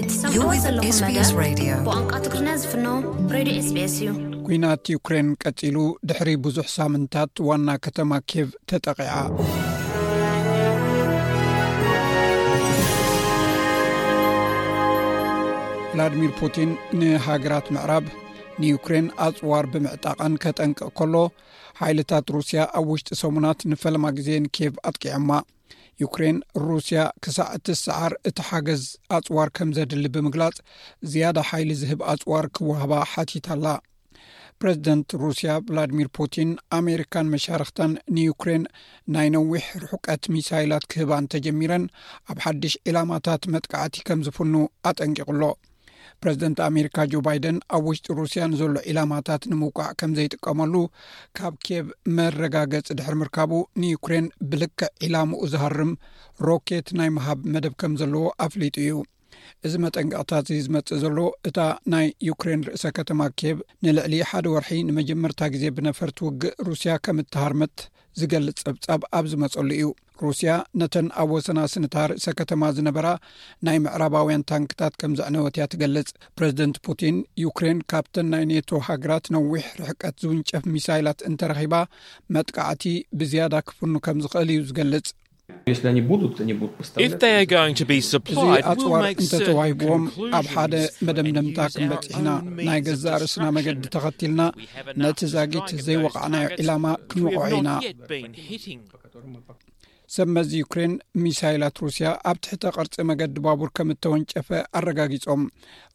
[0.03, 0.47] እቲሰ ዘሎ
[1.89, 2.87] ብንቋ ትግርና ዝፍኖ
[3.35, 3.75] ሬድዮ ስስ
[4.05, 4.09] እዩ
[4.47, 5.75] ኲናት ዩክሬን ቀጺሉ
[6.09, 9.11] ድሕሪ ብዙሕ ሳምንታት ዋና ከተማ ኬብ ተጠቒዓ
[15.93, 18.05] ቭላድሚር ፑቲን ንሃገራት ምዕራብ
[18.61, 21.15] ንዩክሬን ኣጽዋር ብምዕጣቐን ከጠንቅ ከሎ
[21.81, 25.29] ሓይልታት ሩስያ ኣብ ውሽጢ ሰሙናት ንፈለማ ጊዜ ንኬብ ኣጥቂዐማ
[26.03, 28.83] ዩክሬን ሩስያ ክሳዕ እቲሰዓር እቲ ሓገዝ
[29.21, 30.55] ኣጽዋር ከም ዘድሊ ብምግላጽ
[31.11, 33.65] ዝያዳ ሓይሊ ዝህብ ኣጽዋር ክወህባ ሓቲታ ኣላ
[34.61, 38.63] ፕረዚደንት ሩስያ ቭላድሚር ፑቲን ኣሜሪካን መሻርክታን ንዩክሬን
[39.13, 41.85] ናይ ነዊሕ ርሕቀት ሚሳይላት ክህባን ተጀሚረን
[42.31, 44.53] ኣብ ሓድሽ ዒላማታት መጥቃዕቲ ከም ዝፍኑ
[44.91, 45.43] ኣጠንቂቑሎ
[46.23, 50.73] ፕረዚደንት ኣሜሪካ ጆ ባይደን ኣብ ውሽጢ ሩስያ ንዘሎ ዒላማታት ንምውቃዕ ከምዘይጥቀመሉ
[51.39, 51.85] ካብ ኬብ
[52.19, 55.91] መረጋገፂ ድሕሪ ምርካቡ ንዩክሬን ብልክዕ ዒላሙኡ ዝሃርም
[56.47, 58.95] ሮኬት ናይ ምሃብ መደብ ከም ዘለዎ ኣፍሊጡ እዩ
[59.65, 61.59] እዚ መጠንቀቕታት እዚ ዝመጽእ ዘሎ እታ
[61.93, 67.75] ናይ ዩክሬን ርእሰ ከተማ ኬብ ንልዕሊ ሓደ ወርሒ ንመጀመርታ ግዜ ብነፈርቲ ውግእ ሩስያ ከም እተሃርመት
[68.19, 69.87] ዝገልፅ ጸብጻብ ኣብ ዝመፀሉ እዩ
[70.23, 73.07] ሩስያ ነተን ኣብ ወሰና ስንታ ርእሰ ከተማ ዝነበራ
[73.67, 80.15] ናይ ምዕራባውያን ታንክታት ከምዘዕነወት እያ ትገልጽ ፕረዚደንት ፑቲን ዩክሬን ካብተን ናይ ኔቶ ሃገራት ነዊሕ ርሕቀት
[80.25, 81.75] ዝውንጨፍ ሚሳይላት እንተረኺባ
[82.37, 82.85] መጥቃዕቲ
[83.21, 85.09] ብዝያዳ ክፍኑ ከም ዝኽእል እዩ ዝገልጽ
[85.71, 85.89] እዚ
[88.71, 90.03] ኣፅዋር እንተተዋሂብዎም
[90.37, 90.73] ኣብ ሓደ
[91.07, 92.29] መደምደምታ ክንበፅሕና
[92.67, 94.41] ናይ ገዛ ርእስና መገዲ ተኸትልና
[95.03, 97.69] ነቲ ዛጊት ዘይወቃዕናዮ ዒላማ ክንውዐ ኢና
[100.15, 105.41] ሰብመዚ ዩክሬን ሚሳይላት ሩስያ ኣብ ትሕተ ቅርፂ መገዲ ባቡር ከም እተወንጨፈ ኣረጋጊፆም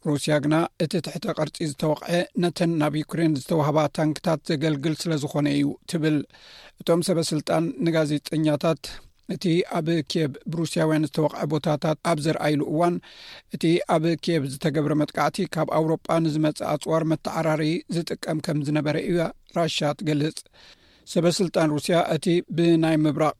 [0.07, 5.69] ሩስያ ግና እቲ ትሕተ ቅርፂ ዝተወቕዐ ነተን ናብ ዩክሬን ዝተዋህባ ታንክታት ዘገልግል ስለ ዝኾነ እዩ
[5.91, 6.17] ትብል
[6.83, 8.83] እቶም ሰበስልጣን ንጋዜጠኛታት
[9.35, 9.45] እቲ
[9.77, 12.95] ኣብ ኬየብ ብሩስያውያን ዝተወቕዐ ቦታታት ኣብ ዘርኣይሉ እዋን
[13.55, 13.63] እቲ
[13.95, 19.19] ኣብ ኬየብ ዝተገብረ መጥቃዕቲ ካብ ኣውሮጳ ንዝመፅ ኣፅዋር መተዓራርዪ ዝጥቀም ከም ዝነበረ እያ
[19.59, 20.37] ራሻ ትገልፅ
[21.13, 22.25] ሰበ ስልጣን ሩስያ እቲ
[22.57, 23.35] ብናይ ምብራቕ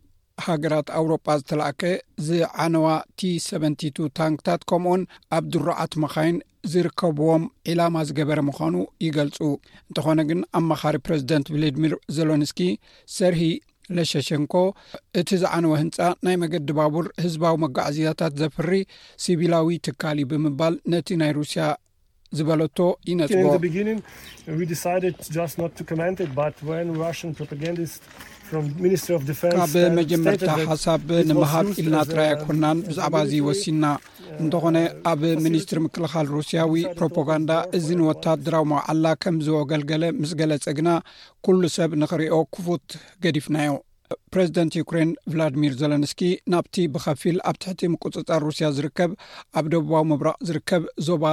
[0.46, 1.82] ሃገራት ኣውሮጳ ዝተላኣከ
[2.28, 2.86] ዝዓነዋ
[3.22, 5.02] ቲሰ2 ታንክታት ከምኡኡን
[5.38, 6.38] ኣብ ድሩዓት መኻይን
[6.72, 8.76] ዝርከብዎም ዒላማ ዝገበረ ምዃኑ
[9.06, 9.38] ይገልፁ
[9.90, 12.60] እንተኾነ ግን ኣመኻሪ ፕረዚደንት ቪለድሚር ዘሎንስኪ
[13.18, 13.42] ሰርሂ
[13.98, 14.54] ለሸሸንኮ
[15.20, 18.70] እቲ ዝዓነወ ህንፃ ናይ መገዲ ባቡር ህዝባዊ መጓዓዝያታት ዘፍሪ
[19.26, 21.62] ሲቢላዊ ትካሊ ብምባል ነቲ ናይ ሩስያ
[22.40, 22.78] ዝበለቶ
[23.12, 23.48] ይነፅዎ
[28.52, 33.84] ካብ መጀመርታ ሓሳብ ንምሃብ ኢልናጥራይ ኣይኮናን ብዛዕባ እዚ ወሲና
[34.44, 34.78] እንተኾነ
[35.12, 40.90] ኣብ ሚኒስትሪ ምክልኻል ሩስያዊ ፕሮፓጋንዳ እዚ ንወታድራዊ ባዓላ ከም ዝወገልገለ ምስ ገለፀ ግና
[41.48, 42.86] ኩሉ ሰብ ንክሪዮ ክፉት
[43.26, 43.74] ገዲፍናዮ
[44.34, 46.22] ፕሬዚደንት ዩኩሬን ቭላድሚር ዘለንስኪ
[46.54, 49.12] ናብቲ ብከፊል ኣብ ትሕቲ ምቁፅጻር ሩስያ ዝርከብ
[49.60, 51.26] ኣብ ደቡባዊ ምብራቅ ዝርከብ ዞባ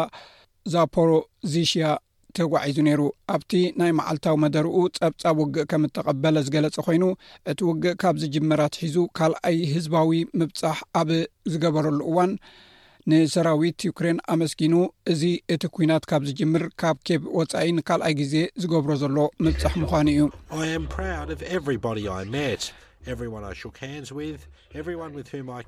[0.74, 1.87] ዛፖሮዚሽያ
[2.36, 3.02] ተጓዒዙ ነይሩ
[3.34, 7.04] ኣብቲ ናይ መዓልታዊ መደሪኡ ፀብፃብ ውግእ ከም እተቐበለ ዝገለፀ ኮይኑ
[7.50, 10.10] እቲ ውግእ ካብ ዝጅመራትሒዙ ካልኣይ ህዝባዊ
[10.40, 11.08] ምብፃሕ ኣብ
[11.52, 12.32] ዝገበረሉ እዋን
[13.10, 14.74] ንሰራዊት ዩክሬን ኣመስኪኑ
[15.12, 15.22] እዚ
[15.54, 20.26] እቲ ኩናት ካብ ዝጅምር ካብ ኬብ ወፃኢ ንካልኣይ ግዜ ዝገብሮ ዘሎ ምብፃሕ ምኳኑ እዩ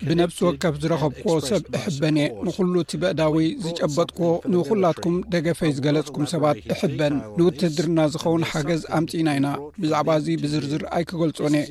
[0.09, 7.15] ብነፍሲ ወከፍ ዝረኸብክዎ ሰብ እሕበን እየ ንኹሉ እቲ በእዳዊይ ዝጨበጥክዎ ንኹላትኩም ደገፈይ ዝገለጽኩም ሰባት እሕበን
[7.39, 9.49] ንውትድርና ዝኸውን ሓገዝ ኣምፂና ኢና
[9.83, 11.67] ብዛዕባ እዚ ብዝርዝር ኣይክገልጾን እየ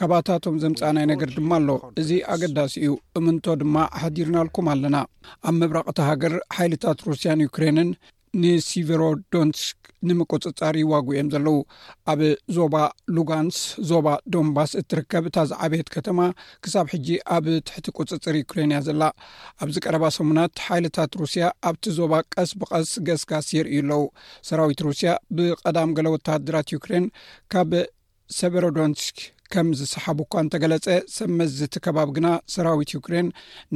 [0.00, 1.70] ካባታቶም ዘምፃእናይ ነገር ድማ ኣሎ
[2.02, 4.96] እዚ ኣገዳሲ እዩ እምንቶ ድማ ሓዲርናልኩም ኣለና
[5.48, 7.90] ኣብ ምብራቕ እቲ ሃገር ሓይልታት ሩስያን ዩክሬንን
[8.42, 11.56] ንሲቨሮዶንስክ ንምቁፅጻር ይዋግብ እኦም ዘለዉ
[12.12, 12.20] ኣብ
[12.56, 12.74] ዞባ
[13.16, 13.58] ሉጋንስ
[13.90, 16.20] ዞባ ዶንባስ እትርከብ እታዝዓብት ከተማ
[16.64, 19.02] ክሳብ ሕጂ ኣብ ትሕቲ ቁፅፅር ዩክሬንእያ ዘላ
[19.64, 24.02] ኣብዚ ቀረባ ሰሙናት ሓይልታት ሩስያ ኣብቲ ዞባ ቀስ ብቀስ ገስጋስ የርኢ ኣለዉ
[24.50, 27.06] ሰራዊት ሩስያ ብቀዳም ገለ ወተሃድራት ዩክሬን
[27.54, 27.72] ካብ
[28.40, 29.16] ሴቨሮዶንስክ
[29.52, 33.28] ከም ዝሰሓቡ እኳ እንተገለፀ ሰብመዝቲ ከባብ ግና ሰራዊት ዩክሬን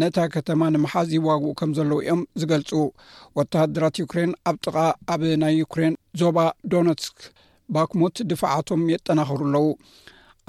[0.02, 2.70] ነታ ከተማ ንምሓዝ ይዋግኡ ከም ዘለዉ እዮም ዝገልፁ
[3.38, 4.76] ወተሃድራት ዩክሬን ኣብ ጥቓ
[5.14, 6.38] ኣብ ናይ ዩክሬን ዞባ
[6.74, 7.18] ዶነትስክ
[7.76, 9.66] ባክሙት ድፍዓቶም የጠናኽሩ ኣለው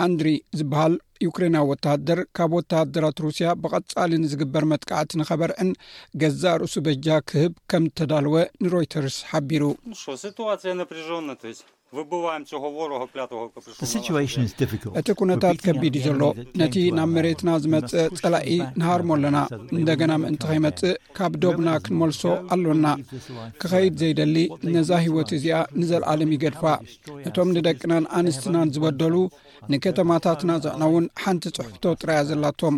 [0.05, 0.93] ኣንድሪ ዝበሃል
[1.25, 5.71] ዩክሬና ወተሃደር ካብ ወተሃደራት ሩስያ ብቐፃሊ ንዝግበር መጥካዕቲ ንኸበርዕን
[6.21, 9.65] ገዛእ ርእሱ በጃ ክህብ ከም ተዳልወ ንሮይተርስ ሓቢሩ
[14.99, 16.23] እቲ ኩነታት ከቢድ እዩ ዘሎ
[16.59, 18.49] ነቲ ናብ መሬትና ዝመጽእ ጸላኢ
[18.79, 19.37] ንሃርሞ ኣለና
[19.77, 22.21] እንደገና ምእንቲ ኸይመጽእ ካብ ዶብና ክንመልሶ
[22.55, 22.87] ኣሎና
[23.61, 24.35] ክኸይድ ዘይደሊ
[24.75, 26.79] ነዛ ህወት እዚኣ ንዘለዓለም ይገድፋእ
[27.29, 29.15] እቶም ንደቅናን ኣንስትናን ዝበደሉ
[29.73, 32.77] ንከተማታትና ዘዕነውን ሓንቲ ፅሑፍቶ ጥራያ ዘላቶም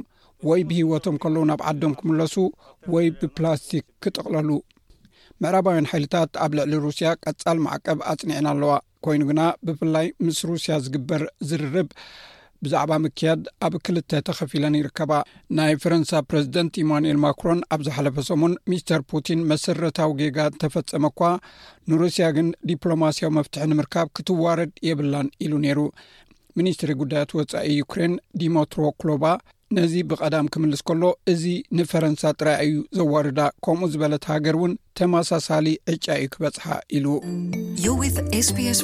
[0.50, 2.36] ወይ ብሂወቶም ከለዉ ናብ ዓዶም ክምለሱ
[2.93, 4.50] ወይ ብፕላስቲክ ክጥቕለሉ
[5.41, 8.74] ምዕራባውያን ሓይልታት ኣብ ልዕሊ ሩስያ ቀጻል ማዕቀብ ኣጽኒዕና ኣለዋ
[9.06, 11.88] ኮይኑ ግና ብፍላይ ምስ ሩስያ ዝግበር ዝርርብ
[12.66, 15.12] ብዛዕባ ምክያድ ኣብ ክልተ ተኸፊለን ይርከባ
[15.58, 21.22] ናይ ፈረንሳ ፕረዚደንት ኢማንኤል ማክሮን ኣብ ዝሓለፈ ሰሙን ሚስተር ፑቲን መሰረታዊ ጌጋ ተፈፀመ እኳ
[21.92, 25.80] ንሩስያ ግን ዲፕሎማስያዊ መፍትሒ ንምርካብ ክትዋረድ የብላን ኢሉ ነይሩ
[26.60, 29.24] ሚኒስትሪ ጉዳያት ወፃኢ ዩክሬን ዲሞትሮ ክሎባ
[29.78, 31.44] ነዚ ብቐዳም ክምልስ ከሎ እዚ
[31.78, 36.66] ንፈረንሳ ጥራይእዩ ዘዋሩዳ ከምኡ ዝበለት ሃገር እውን ተመሳሳሊ ዕጫ እዩ ክበጽሓ
[36.98, 37.06] ኢሉ
[37.86, 38.82] ዩ ስስ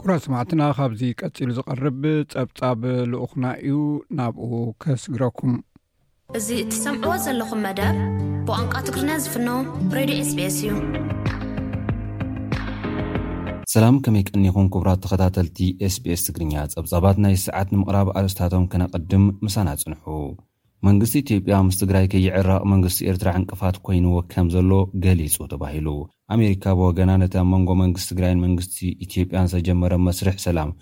[0.00, 2.00] ኩራ ሰማዕትና ካብዚ ቀፂሉ ዝቐርብ
[2.32, 2.80] ጸብጻብ
[3.12, 3.76] ልኡኹና እዩ
[4.20, 4.52] ናብኡ
[4.84, 5.54] ከስግረኩም
[6.40, 7.96] እዚ እትሰምዕዎ ዘለኹም መደብ
[8.48, 9.48] ብቋንቋ ትግሪና ዝፍኖ
[9.96, 10.70] ሬድዮ ስስ እዩ
[13.74, 15.56] ሰላም ከመይ ቀኒኹን ክቡራት ተኸታተልቲ
[15.92, 20.04] sbs ትግርኛ ጸብጻባት ናይ ሰዓት ንምቕራብ ኣርስታቶም ከነቐድም ምሳና ጽንሑ
[20.88, 24.70] መንግስቲ ኢትዮጵያ ምስ ትግራይ ከይዕራቕ መንግስቲ ኤርትራ ዕንቅፋት ኰይንዎ ከም ዘሎ
[25.06, 25.88] ገሊጹ ተባሂሉ
[26.34, 30.72] ኣሜሪካ ብወገና ነቲ ኣብ መንጎ መንግስቲ ትግራይን መንግስቲ ኢትዮጵያን ዝተጀመረ መስርሕ ሰላም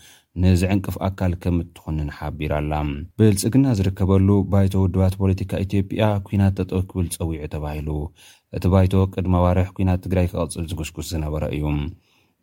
[0.44, 2.74] ንዚ ዕንቅፍ ኣካል ከም እትዀንን ሓቢራ ኣላ
[3.20, 7.88] ብልጽግና ዝርከበሉ ባይተ ውድባት ፖለቲካ ኢትዮጵያ ኲናት ተጠው ክብል ጸዊዑ ተባሂሉ
[8.58, 11.64] እቲ ባይተ ወቅድ መባርሕ ኲናት ትግራይ ክቐጽል ዝጕስጕስ ዝነበረ እዩ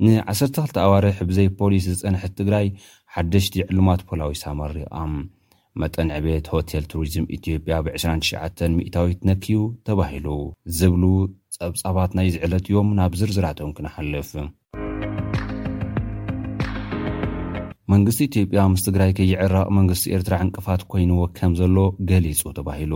[0.06, 2.68] ን12 ኣዋርሕ ብዘይ ፖሊስ ዝፀንሐት ትግራይ
[3.14, 4.94] ሓደሽቲ ዕሉማት ፖላዊሳማርኣ
[5.82, 9.58] መጠን ዕቤት ሆቴል ቱሪዝም ኢትዮጵያ ብ299 ሚእታዊት ነክዩ
[9.88, 10.28] ተባሂሉ
[10.78, 11.04] ዝብሉ
[11.58, 14.30] ፀብፃባት ናይ ዝዕለት እዮም ናብ ዝርዝራቶም ክንሓልፍ
[17.94, 21.78] መንግስቲ ኢትዮጵያ ምስ ትግራይ ከይዕራቕ መንግስቲ ኤርትራ ዕንቅፋት ኮይኑዎ ከም ዘሎ
[22.12, 22.94] ገሊፁ ተባሂሉ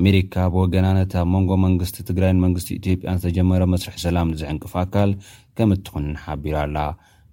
[0.00, 5.10] ኣሜሪካ ብወገና ነት ኣብ መንጎ መንግስቲ ትግራይን መንግስቲ ኢትዮጵያ ዝተጀመረ መስርሕ ሰላም ዚሕንቅፍ ኣካል
[5.58, 6.78] ከም እትኩንሓቢሩ ኣላ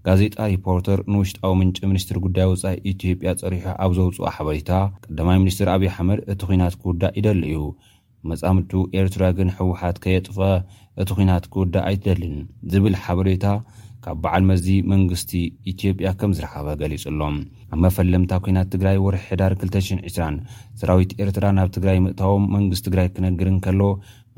[0.08, 4.72] ጋዜጣ ሪፖርተር ንውሽጣዊ ምንጪ ምኒስትር ጉዳይ ውጻኢ ኢትዮጵያ ፀሪሑ ኣብ ዘውፅኦ ሓበሬታ
[5.06, 7.62] ቀዳማይ ሚኒስትር ኣብዪ ኣሕመድ እቲ ኩናት ክውዳእ ይደሊ እዩ
[8.30, 10.38] መጻምቱ ኤርትራ ግን ሕወሓት ከየጥፈ
[11.04, 12.36] እቲ ኩናት ክውዳእ ኣይትደልን
[12.74, 13.46] ዝብል ሓበሬታ
[14.06, 15.32] ካብ በዓል መዚ መንግስቲ
[15.72, 17.36] ኢትዮጵያ ከም ዝረኸበ ገሊጹ ሎም
[17.74, 20.42] ኣብ መፈለምታ ኮናት ትግራይ ወርሒ ሕዳር 200020
[20.80, 23.82] ሰራዊት ኤርትራ ናብ ትግራይ ምእታቦም መንግስቲ ትግራይ ክነግርን ከሎ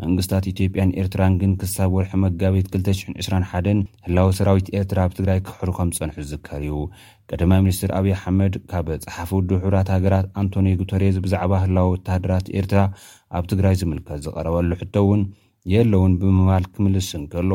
[0.03, 5.89] መንግስታት ኢትዮጵያን ኤርትራን ግን ክሳብ ወርሒ መጋቢት 221 ህላዊ ሰራዊት ኤርትራ ብ ትግራይ ክሕሩ ከም
[5.95, 6.73] ዝፀንሑ ዝዝከር እዩ
[7.31, 12.81] ቀደማ ሚኒስትር ኣብዪ ኣሓመድ ካብ ፀሓፊ ውድውሕብራት ሃገራት ኣንቶኒ ጉተሬዝ ብዛዕባ ህላዊ ወተሃደራት ኤርትራ
[13.37, 15.23] ኣብ ትግራይ ዝምልከት ዝቐረበሉ ሕቶ እውን
[15.73, 17.51] የለውን ብምባል ክምልስን ከሎ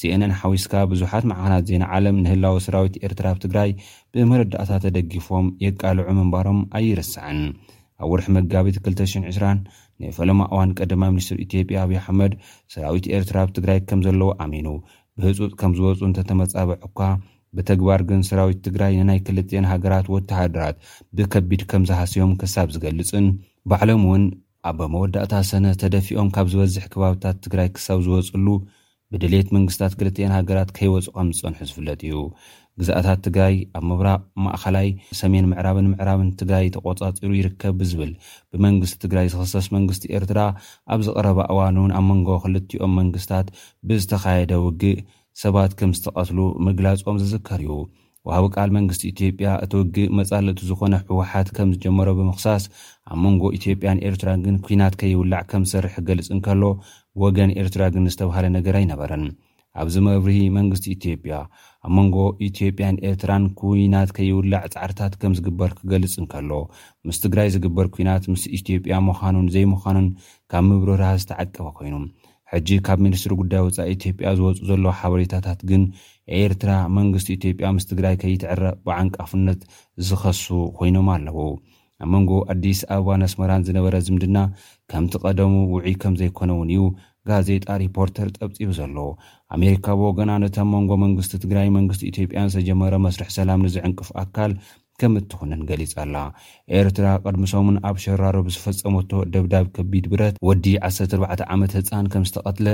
[0.00, 3.70] ሲን ሓዊስካ ብዙሓት ማዕኸናት ዜና ዓለም ንህላዊ ሰራዊት ኤርትራ ብ ትግራይ
[4.14, 7.40] ብመረዳእታ ተደጊፎም የቃልዑ ምንባሮም ኣይርስዐን
[8.04, 9.54] ኣብ ወርሒ መጋቢት 2020
[10.02, 12.32] ናፈለማ እዋን ቀደማ ሚኒስትር ኢትዮጵያ ኣብዪ ኣሕመድ
[12.74, 14.68] ሰራዊት ኤርትራብ ትግራይ ከም ዘለዎ ኣሚኑ
[15.20, 17.08] ብህፁፅ ከም ዝወፁ እንተተመጻበዐ ኳ
[17.58, 20.76] ብተግባር ግን ሰራዊት ትግራይ ንናይ ክልጤኤን ሃገራት ወተሓድራት
[21.18, 23.26] ብከቢድ ከም ዝሃስቦም ክሳብ ዝገልፅን
[23.70, 24.24] ባዕሎም እውን
[24.70, 28.46] ኣብ መወዳእታ ሰነ ተደፊኦም ካብ ዝበዝሕ ከባብታት ትግራይ ክሳብ ዝወፅሉ
[29.12, 32.16] ብድሌት መንግስትታት ክልጥና ሃገራት ከይወፁ ከም ዝፀንሑ ዝፍለጥ እዩ
[32.80, 34.88] ግዛኣታት ትግራይ ኣብ ምብራቕ ማእኸላይ
[35.20, 38.12] ሰሜን ምዕራብን ምዕራብን ትግራይ ተቆጻፂሩ ይርከብ ብዝብል
[38.52, 40.40] ብመንግስቲ ትግራይ ዝኽሰስ መንግስቲ ኤርትራ
[40.94, 43.48] ኣብ ዝቐረበ እዋን እን ኣብ መንጎ ክልቲዮም መንግስትታት
[43.90, 45.00] ብዝተኻየደ ውግእ
[45.42, 47.72] ሰባት ከም ዝተቐትሉ ምግላጾም ዝዝከር እዩ
[48.28, 52.64] ወሃቢ ቃል መንግስቲ ኢትዮጵያ እቲ ውግእ መጻልእቲ ዝኾነ ሕወሓት ከም ዝጀመሮ ብምኽሳስ
[53.12, 56.62] ኣብ መንጎ ኢትዮጵያን ኤርትራ ግን ኩናት ከይውላዕ ከም ዝሰርሕ ክገልጽ ንከሎ
[57.22, 59.24] ወገን ኤርትራ ግን ዝተባሃለ ነገር ኣይነበረን
[59.80, 61.32] ኣብዚ መብሪሂ መንግስቲ ኢትዮጵያ
[61.88, 66.50] ኣብ መንጎ ኢትዮጵያን ኤርትራን ኩናት ከይውላዕ ፃዕርታት ከም ዝግበር ክገልፅ እንከሎ
[67.08, 70.08] ምስ ትግራይ ዝግበር ኩናት ምስ ኢትዮጵያ ምዃኑን ዘይምዃኑን
[70.52, 71.94] ካብ ምብርራ ዝተዓቀበ ኮይኑ
[72.52, 75.82] ሕጂ ካብ ሚኒስትሪ ጉዳይ ወፃኢ ኢትዮጵያ ዝወፁ ዘለዉ ሓበሬታታት ግን
[76.42, 79.62] ኤርትራ መንግስቲ ኢትዮጵያ ምስ ትግራይ ከይትዕረቡ ዓንቃፍነት
[80.08, 80.46] ዝኸሱ
[80.80, 81.38] ኮይኖም ኣለው
[82.04, 84.38] ኣብ መንጎ ኣዲስ ኣበባ ኣስመራን ዝነበረ ዝምድና
[84.90, 86.82] ከምቲ ቀደሙ ውዒይ ከም ዘይኮነ እውን እዩ
[87.30, 88.96] ጋዜጣ ሪፖርተር ጠብፂቡ ዘሎ
[89.56, 94.52] ኣሜሪካ ብገና ነተም መንጎ መንግስቲ ትግራይ መንግስቲ ኢትዮጵያን ዝተጀመረ መስርሕ ሰላም ንዝዕንቅፍ ኣካል
[95.00, 96.16] ከም እትኩንን ገሊፅ ኣላ
[96.78, 102.66] ኤርትራ ቅድሚሶምን ኣብ ሸራሮ ዝፈፀመቶ ደብዳብ ከቢድ ብረት ወዲ 14 ዓመት ህፃን ከም ዝተቐትለ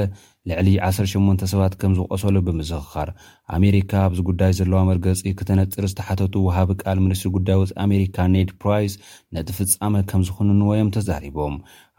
[0.51, 3.09] ልዕሊ 18ን ሰባት ከም ዝቈሰሉ ብምዝኽኻር
[3.57, 8.95] ኣሜሪካ ኣብዚ ጉዳይ ዘለዋ መርገጺ ክትነጥር ዝተሓተቱ ውሃቢ ቃል ምኒስትሪ ጉዳዮ ውት ኣሜሪካ ኔድ ፕራይስ
[9.37, 11.55] ነቲ ፍጻመ ከም ዝኽንንዎዮም ተዛሪቦም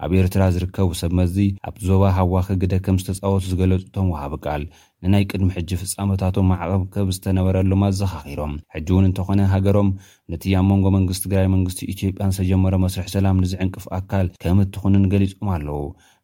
[0.05, 1.36] ኣብ ኤርትራ ዝርከቡ ሰብመዚ
[1.67, 4.63] ኣብቲ ዞባ ሃዋኺ ግደ ከም ዝተጻወቱ ዝገለጹእቶም ውሃቢ ቃል
[5.05, 9.89] ንናይ ቅድሚ ሕጂ ፍጻመታቶም ማዕቐብ ከም ዝተነበረሎማ ዘኻኺሮም ሕጂ እውን እንተኾነ ሃገሮም
[10.34, 15.49] ነቲ ኣብ መንጎ መንግስቲ ትግራይ መንግስቲ ኢትዮጵያ ዝተጀመሮ መስርሒ ሰላም ንዚዕንቅፍ ኣካል ከም እትኽንን ገሊፆም
[15.58, 15.81] ኣለዉ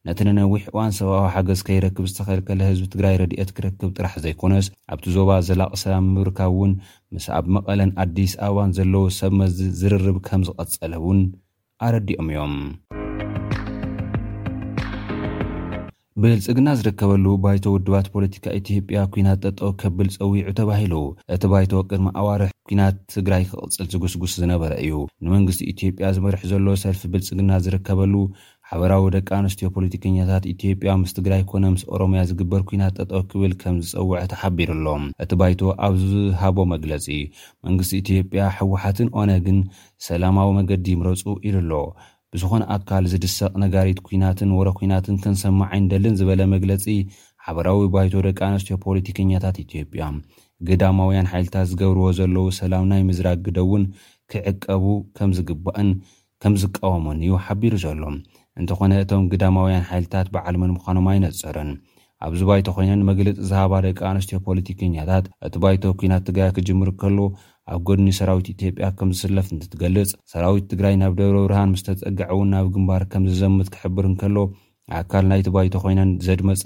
[0.07, 5.29] ነቲ ንነዊሕ እዋን ሰብኣዊ ሓገዝ ከይረክብ ዝተኸልከለ ህዝቢ ትግራይ ረድኤት ክረክብ ጥራሕ ዘይኮነስ ኣብቲ ዞባ
[5.47, 6.71] ዘላቕ ሰላ ምብርካብ እውን
[7.15, 11.19] ምስ ኣብ መቐለን ኣዲስ ኣባን ዘለው ሰብ መዝ ዝርርብ ከም ዝቐጸለ እውን
[11.87, 12.55] ኣረዲኦም እዮም
[16.21, 20.93] ብልጽግና ዝርከበሉ ባይቶ ውድባት ፖለቲካ ኢትጵያ ኩናት ጠጠ ከብል ፀዊዑ ተባሂሉ
[21.35, 24.95] እቲ ባይተ ቅድሚ ኣዋርሒ ኩናት ትግራይ ክቕፅል ዝግስግስ ዝነበረ እዩ
[25.27, 28.13] ንመንግስቲ ኢትዮጵያ ዝመርሒ ዘለዎ ሰልፊ ብልጽግና ዝርከበሉ
[28.73, 33.77] ሓበራዊ ደቂ ኣንስትዮ ፖለቲከኛታት ኢትዮጵያ ምስ ትግራይ ኮነ ምስ ኦሮምያ ዝግበር ኩናት ጠጠ ክብል ከም
[33.88, 34.86] ዝፀውዐቲ ሓቢሩ ኣሎ
[35.23, 37.07] እቲ ባይቶ ኣብ ዝሃቦ መግለፂ
[37.67, 39.57] መንግስቲ ኢትዮጵያ ሕወሓትን ኦነግን
[40.07, 41.73] ሰላማዊ መገዲ ይምረፁ ኢሉ ኣሎ
[42.36, 46.86] ብዝኾነ ኣካል ዝድሰቕ ነጋሪት ኩናትን ወረ ኩናትን ክንሰማዓይንደልን ዝበለ መግለፂ
[47.47, 50.05] ሓበራዊ ባይቶ ደቂ ኣንስትዮ ፖለቲከኛታት ኢትዮጵያ
[50.69, 53.84] ግዳማውያን ሓይልታት ዝገብርዎ ዘለው ሰላም ናይ ምዝራግ ግደውን
[54.34, 54.86] ክዕቀቡ
[55.19, 55.89] ከም ዝግባእን
[56.43, 58.15] ከም ዝቃወመን እዩ ሓቢሩ ዘሎም
[58.59, 61.69] እንተኾነ እቶም ግዳማውያን ሓይልታት ብዓለመን ምዃኖም ኣይነፀርን
[62.25, 67.17] ኣብዚ ባይቶ ኮይነን መግለፂ ዝሃባ ደቂ ኣንስትዮ ፖለቲከኛታት እቲ ባይቶ ኩናት ትግራይ ክጅምር ከሎ
[67.73, 72.51] ኣብ ጎድኒ ሰራዊት ኢትዮጵያ ከም ዝስለፍ ንትትገልፅ ሰራዊት ትግራይ ናብ ደብረ ብርሃን ምስ ተፀጋዐ እውን
[72.55, 74.37] ናብ ግንባር ከም ዝዘምት ክሕብር ንከሎ
[74.99, 76.65] ኣካል ናይቲ ባይቶ ኮይነን ዘድመፃ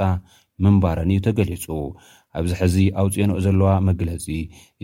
[0.64, 1.66] ምንባረን እዩ ተገሊፁ
[2.40, 4.26] ኣብዚ ሕዚ ኣውፅኖኦ ዘለዋ መግለፂ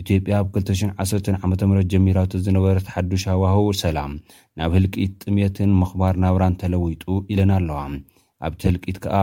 [0.02, 4.12] ኢትዮጵያ ኣብ 201ዓ ም ጀሚራቲ ዝነበረት ሓዱሽ ኣዋህው ሰላም
[4.60, 7.78] ናብ ህልቂት ጥሜትን ምኽባር ናብራን ተለዊጡ ኢለን ኣለዋ
[8.46, 9.16] ኣብቲ ህልቂት ከኣ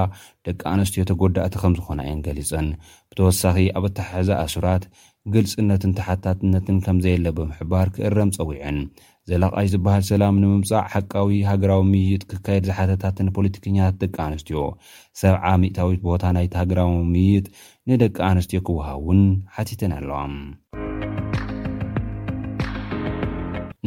[0.48, 2.68] ደቂ ኣንስትዮ ተጎዳእቲ ከም ዝኾና እየን ገሊፀን
[3.12, 4.84] ብተወሳኺ ኣብ ኣትሓሕዚ ኣሱራት
[5.34, 8.78] ግልፅነትን ተሓታትነትን ከምዘየለ ብምሕባር ክእረም ፀዊዐን
[9.30, 14.60] ዘላቃሽ ዝበሃል ሰላም ንምምፃዕ ሓቃዊ ሃገራዊ ምይይጥ ክካየድ ዝሓተታትን ፖለቲከኛታት ደቂ ኣንስትዮ
[15.22, 17.46] ሰብዓ ሚእታዊት ቦታ ናይቲ ሃገራዊ ምይይጥ
[17.92, 19.22] ንደቂ ኣንስትዮ ክወሃ ውን
[19.58, 20.20] ሓቲትን ኣለዋ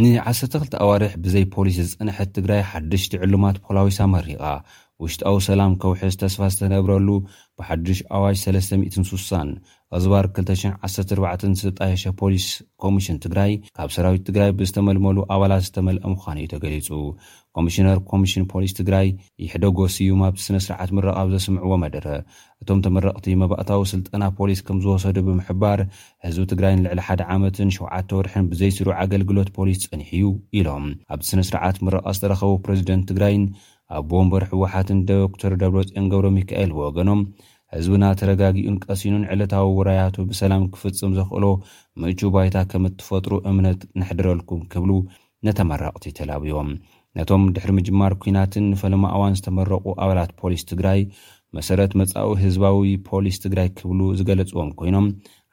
[0.03, 4.43] ን12 ኣዋርሕ ብዘይ ፖሊስ ዝፅንሐት ትግራይ ሓድሽቲ ዕሉማት ፖላዊሳ መሪቓ
[5.03, 7.09] ውሽጣዊ ሰላም ከውሒ ዝተስፋ ዝተነብረሉ
[7.59, 9.31] ብሓዱሽ ኣዋጅ 3006ሳ
[9.97, 12.45] ኣዚባር 214 ዝተጣየሸ ፖሊስ
[12.83, 16.89] ኮሚሽን ትግራይ ካብ ሰራዊት ትግራይ ብዝተመልመሉ ኣባላት ዝተመልአ ምዃኑ እዩ ተገሊጹ
[17.57, 19.07] ኮሚሽነር ኮሚሽን ፖሊስ ትግራይ
[19.45, 22.07] ይሕደጎስዩማብቲ ስነ ስርዓት ምረቓብ ዘስምዕዎ መደረ
[22.63, 25.83] እቶም ተመረቕቲ መባእታዊ ስልጠና ፖሊስ ከም ዝወሰዱ ብምሕባር
[26.27, 30.27] ህዝቢ ትግራይን ልዕሊ ሓደ ዓመትን 7ዓ ወርሕን ብዘይስሩዕ ኣገልግሎት ፖሊስ ጸኒሕ እዩ
[30.61, 33.45] ኢሎም ኣብቲ ስነ ስርዓት ምረቓ ዝተረኸቡ ፕረዚደንት ትግራይን
[33.99, 37.23] ኣብ ቦም ወርሒ ወሓትን ዶ ተር ደብሮፅን ገብሮ ሚካኤል ብወገኖም
[37.77, 41.45] ህዝብና ተረጋጊኡን ቀሲኑን ዕለታዊ ውራያቱ ብሰላም ክፍጽም ዘኽእሎ
[42.03, 44.91] ምእቹ ባይታ ከም እትፈጥሩ እምነት ንሕድረልኩም ክብሉ
[45.47, 46.71] ነተመራቕቲ ተላብዎም
[47.19, 51.01] ነቶም ድሕሪ ምጅማር ኲናትን ንፈለማ እዋን ዝተመረቑ ኣባላት ፖሊስ ትግራይ
[51.57, 55.09] መሰረት መፃዊ ህዝባዊ ፖሊስ ትግራይ ክብሉ ዝገለጽዎም ኮይኖም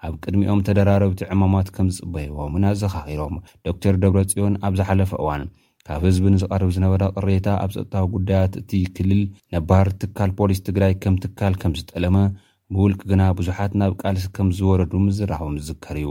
[0.08, 3.34] ኣብ ቅድሚኦም ተደራረብቲ ዕሞማት ከም ዝፅበሂዎም ንኣዘኻኺሮም
[3.70, 5.44] ዶክተር ደብረፂዮን ኣብ ዝሓለፈ እዋን
[5.88, 9.22] ካብ ህዝቢ ንዝቐርብ ዝነበረ ቅሬታ ኣብ ፀጥታዊ ጉዳያት እቲ ክልል
[9.54, 12.18] ነባር ትካል ፖሊስ ትግራይ ከም ትካል ከም ዝጠለመ
[12.74, 16.10] ብውልቅ ግና ብዙሓት ናብ ቃልሲ ከም ዝወረዱ ምዝራኽቦ ዝዝከር እዩ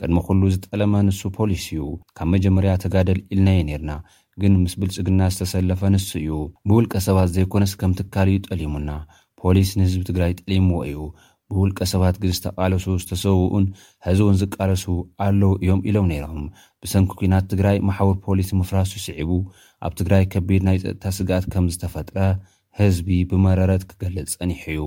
[0.00, 1.82] ቅድሚ ኩሉ ዝጠለመ ንሱ ፖሊስ እዩ
[2.18, 3.92] ካብ መጀመርያ ተጋደል ኢልናየ ነርና
[4.42, 6.36] ግን ምስ ብልፅግና ዝተሰለፈ ንሱ እዩ
[6.68, 8.90] ብውልቀ ሰባት ዘይኮነስ ከም ትካል እዩ ጠሊሙና
[9.42, 10.98] ፖሊስ ንህዝቢ ትግራይ ጠሊሙዎ እዩ
[11.52, 13.64] ብውልቀ ሰባት ግን ዝተቓለሱ ዝተሰውኡን
[14.06, 14.84] ሕዚ እውን ዝቃለሱ
[15.26, 16.42] ኣለው እዮም ኢሎም ነይሮም
[16.82, 19.30] ብሰንኪ ኩናት ትግራይ ማሕውር ፖሊስ ምፍራሱ ይስዒቡ
[19.86, 22.18] ኣብ ትግራይ ከበድ ናይ ፀጥታ ስጋኣት ከም ዝተፈጥረ
[22.80, 24.80] ህዝቢ ብመረረት ክገልጽ ጸኒሕዩ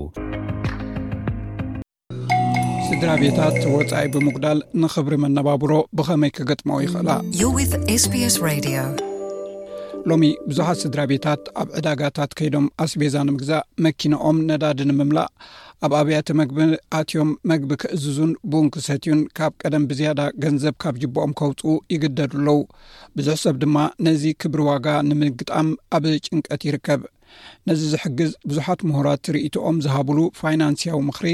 [2.89, 7.11] ስድራ ቤታት ወፃኢ ብምጉዳል ንኽብሪ መነባብሮ ብኸመይ ክገጥመዉ ይኽእላ
[7.43, 7.51] ዩ
[8.05, 9.05] ስ
[10.09, 15.27] ሎሚ ብዙሓት ስድራ ቤታት ኣብ ዕዳጋታት ከይዶም ኣስቤዛ ንምግዛእ መኪኖኦም ነዳዲ ንምምላእ
[15.85, 16.59] ኣብ ኣብያተ መግቢ
[16.99, 22.57] ኣትዮም መግቢ ክእዝዙን ቡንክ ሰትዩን ካብ ቀደም ብዝያዳ ገንዘብ ካብ ጅበኦም ከውፅኡ ይግደዱኣለዉ
[23.19, 27.03] ብዙሕ ሰብ ድማ ነዚ ክብሪ ዋጋ ንምግጣም ኣብ ጭንቀት ይርከብ
[27.69, 31.29] ነዚ ዝሕግዝ ብዙሓት ምሁራት ርእትኦም ዝሃብሉ ፋይናንስያዊ ምኽሪ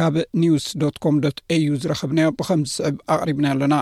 [0.00, 1.16] ካብ ኒውስ ዶኮም
[1.58, 3.74] aዩ ዝረኽብናዮ ብከም ዝስዕብ ኣቕሪብናዮ ኣለና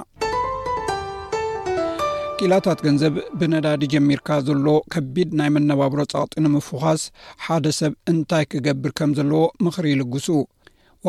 [2.37, 7.03] ኣቂላታት ገንዘብ ብነዳዲ ጀሚርካ ዘሎ ከቢድ ናይ መነባብሮ ጸቕጢ ንምፉኻስ
[7.45, 10.27] ሓደ ሰብ እንታይ ክገብር ከም ዘለዎ ምኽሪ ይልግሱ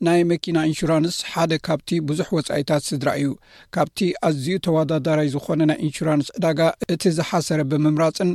[0.05, 3.31] ናይ መኪና ኢንሹራንስ ሓደ ካብቲ ብዙሕ ወፃኢታት ስድራ እዩ
[3.75, 6.61] ካብቲ ኣዝዩ ተወዳዳራይ ዝኾነ ናይ እንሹራንስ ዕዳጋ
[6.93, 8.31] እቲ ዝሓሰረ ብምምራፅን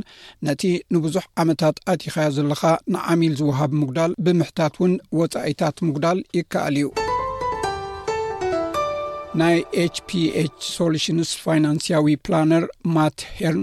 [0.47, 0.63] ነቲ
[0.95, 2.63] ንብዙሕ ዓመታት ኣጢኻዮ ዘለካ
[2.95, 6.87] ንዓሚል ዝውሃብ ምጉዳል ብምሕታት እውን ወፃኢታት ምጉዳል ይከኣል እዩ
[9.41, 9.57] ናይ
[9.95, 12.63] ች ፒች ሶሉሽንስ ፋይናንስያዊ ፕላነር
[12.97, 13.61] ማትርን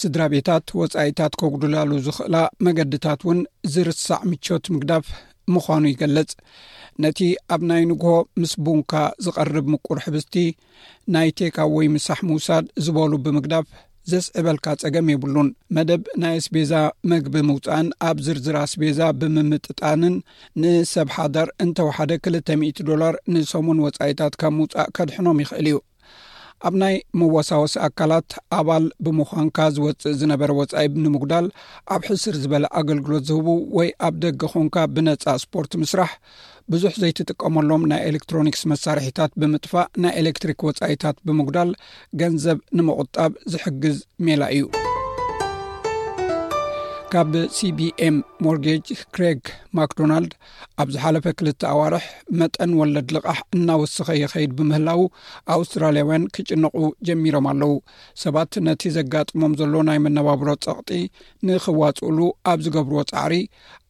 [0.00, 3.40] ስድራ ቤታት ወጻኢታት ኬጕዱላሉ ዝኽእላ መገድታት እውን
[3.72, 5.04] ዝርሳዕ ምቾት ምግዳፍ
[5.54, 6.30] ምዃኑ ይገለጽ
[7.02, 7.18] ነቲ
[7.54, 8.92] ኣብ ናይ ንግሆ ምስ ቡንካ
[9.24, 10.34] ዝቐርብ ምቁር ሕብስቲ
[11.14, 13.66] ናይ ቴካ ወይ ምሳሕ ምውሳድ ዝበሉ ብምግዳፍ
[14.12, 16.72] ዘስዕበልካ ጸገም የብሉን መደብ ናይ እስቤዛ
[17.10, 20.16] መግቢ ምውፃእን ኣብ ዝርዝራ አስቤዛ ብምምጥጣንን
[20.62, 25.78] ንሰብ ሓዳር እንተወሓደ 2ል00 ዶላር ንሰሙን ወጻኢታት ካብ ምውፃእ ከድሕኖም ይኽእል እዩ
[26.68, 31.46] ኣብ ናይ መወሳወሲ ኣካላት ኣባል ብምዃንካ ዝወፅእ ዝነበረ ወፃኢ ንምጉዳል
[31.94, 33.48] ኣብ ሕስር ዝበለ ኣገልግሎት ዝህቡ
[33.78, 36.12] ወይ ኣብ ደገ ኹንካ ብነፃ ስፖርት ምስራሕ
[36.74, 41.72] ብዙሕ ዘይትጥቀመሎም ናይ ኤሌክትሮኒክስ መሳርሒታት ብምጥፋእ ናይ ኤሌክትሪክ ወፃኢታት ብምጉዳል
[42.22, 43.98] ገንዘብ ንምቁጣብ ዝሕግዝ
[44.28, 44.64] ሜላ እዩ
[47.14, 49.40] ካብ ሲ ቢኤም ሞርጌጅ ክሬግ
[49.76, 50.32] ማክዶናልድ
[50.82, 52.04] ኣብዝሓለፈ ክልተ ኣዋርሕ
[52.40, 55.00] መጠን ወለድ ልቓሕ እናወስኸ የኸይድ ብምህላው
[55.56, 56.74] ኣውስትራልያውያን ክጭነቁ
[57.08, 57.74] ጀሚሮም ኣለው
[58.22, 60.90] ሰባት ነቲ ዘጋጥሞም ዘሎ ናይ መነባብሮ ፀቕጢ
[61.48, 62.18] ንክዋፅኡሉ
[62.54, 63.36] ኣብ ዝገብርዎ ፃዕሪ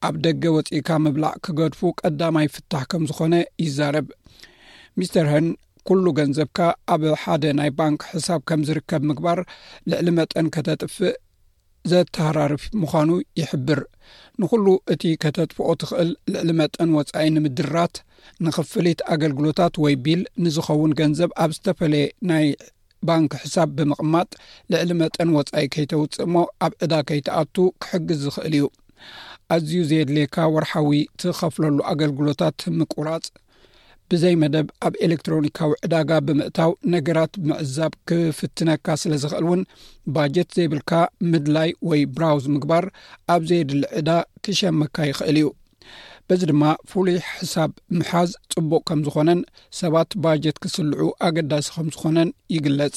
[0.09, 3.35] ኣብ ደገ ወፂኢካ ምብላዕ ክገድፉ ቀዳማይ ፍታሕ ከም ዝኾነ
[3.67, 4.09] ይዛረብ
[5.01, 5.49] ሚስተር ህን
[5.89, 6.59] ኩሉ ገንዘብካ
[6.93, 9.39] ኣብ ሓደ ናይ ባንኪ ሕሳብ ከም ዝርከብ ምግባር
[9.93, 11.15] ልዕሊ መጠን ከተጥፍእ
[11.91, 13.11] ዘተሃራርፍ ምዃኑ
[13.41, 13.81] ይሕብር
[14.43, 17.97] ንኹሉ እቲ ከተጥፍኦ ትኽእል ልዕሊ መጠን ወጻኢ ንምድራት
[18.47, 22.47] ንኽፍሊት ኣገልግሎታት ወይ ቢል ንዝኸውን ገንዘብ ኣብ ዝተፈለየ ናይ
[23.09, 24.31] ባንኪ ሕሳብ ብምቕማጥ
[24.73, 28.65] ልዕሊ መጠን ወጻኢ ከይተውፅእ ሞ ኣብ ዕዳ ከይተኣቱ ክሕግዝ ዝኽእል እዩ
[29.55, 33.27] ኣዝዩ ዘየ ድሌካ ወርሓዊ ትኸፍለሉ ኣገልግሎታት ምቁራፅ
[34.13, 39.63] ብዘይ መደብ ኣብ ኤሌክትሮኒካዊ ዕዳጋ ብምእታው ነገራት ብምዕዛብ ክፍትነካ ስለ ዝክእል እውን
[40.15, 40.93] ባጀት ዘይብልካ
[41.33, 42.85] ምድላይ ወይ ብራውዝ ምግባር
[43.35, 44.11] ኣብ ዘይድሊ ዕዳ
[44.47, 45.47] ክሸመካ ይክእል እዩ
[46.29, 49.41] በዚ ድማ ፍሉይ ሕሳብ ምሓዝ ፅቡቅ ከም ዝኾነን
[49.81, 52.95] ሰባት ባጀት ክስልዑ ኣገዳሲ ከም ዝኮነን ይግለጽ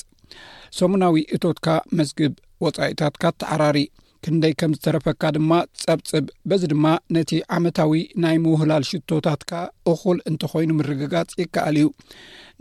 [0.81, 1.67] ሰሙናዊ እቶትካ
[2.01, 2.33] መስግብ
[2.65, 3.79] ወፃኢታትካ እተዓራሪ
[4.27, 5.51] ክንደይ ከም ዝተረፈካ ድማ
[5.81, 9.51] ፀብፅብ በዚ ድማ ነቲ ዓመታዊ ናይ ምውህላል ሽቶታትካ
[9.91, 11.85] እኹል እንተኮይኑ ምርግጋፅ ይከኣል እዩ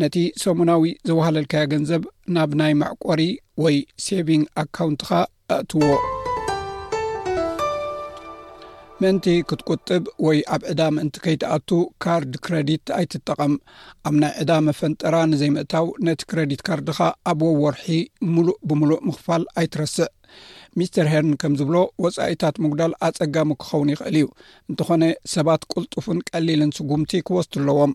[0.01, 2.05] ነቲ ሰሙናዊ ዘወሃለልካያ ገንዘብ
[2.37, 3.23] ናብ ናይ ማዕቆሪ
[3.65, 5.11] ወይ ሰቪንግ ኣካውንትኻ
[5.57, 5.83] ኣእትዎ
[9.01, 11.71] ምእንቲ ክትቁጥብ ወይ ኣብ ዕዳ ምእንቲ ከይትኣቱ
[12.05, 13.57] ካርድ ክረዲት ኣይትጠቐም
[14.09, 17.01] ኣብ ናይ ዕዳ መፈንጠራ ንዘይምእታው ነቲ ክረዲት ካርድካ
[17.33, 17.89] ኣብዎ ወርሒ
[18.37, 20.09] ሙሉእ ብምሉእ ምኽፋል ኣይትረስዕ
[20.81, 24.25] ሚስተር ሄርን ከም ዝብሎ ወፃኢታት ምጉዳል ኣፀጋሙ ክኸውን ይኽእል እዩ
[24.71, 25.05] እንተኾነ
[25.35, 27.93] ሰባት ቅልጡፉን ቀሊልን ስጉምቲ ክወስት ኣለዎም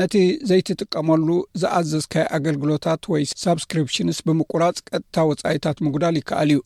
[0.00, 0.14] ነቲ
[0.48, 1.28] ዘይትጥቀመሉ
[1.60, 6.60] ዝኣዘዝካይ ኣገልግሎታት ወይ ሳብስክሪፕሽንስ ብምቁራፅ ቀጥታ ወፃኢታት ምጉዳል ይከኣል እዩ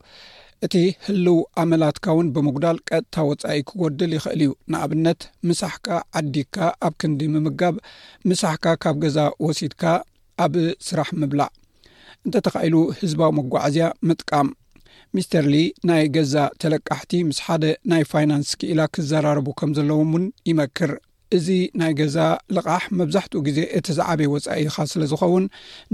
[0.67, 0.75] እቲ
[1.05, 5.21] ህልው ኣመላትካ እውን ብምጉዳል ቀጥታ ወፃኢ ክጎድል ይኽእል እዩ ንኣብነት
[5.51, 5.87] ምሳሕካ
[6.21, 6.59] ዓዲግካ
[6.89, 7.77] ኣብ ክንዲ ምምጋብ
[8.31, 9.85] ምሳሕካ ካብ ገዛ ወሲድካ
[10.47, 10.57] ኣብ
[10.89, 11.49] ስራሕ ምብላዕ
[12.27, 14.49] እንተተኻኢሉ ህዝባዊ መጓዓዝያ ምጥቃም
[15.17, 15.57] ሚስተር ሊ
[15.89, 20.93] ናይ ገዛ ተለቃሕቲ ምስ ሓደ ናይ ፋይናንስ ክኢላ ክዘራርቡ ከም ዘለዎም ውን ይመክር
[21.37, 21.49] እዚ
[21.81, 22.17] ናይ ገዛ
[22.57, 25.45] ልቓሕ መብዛሕትኡ ግዜ እቲ ዝዓበይ ወጻኢ ኢኻ ስለ ዝኸውን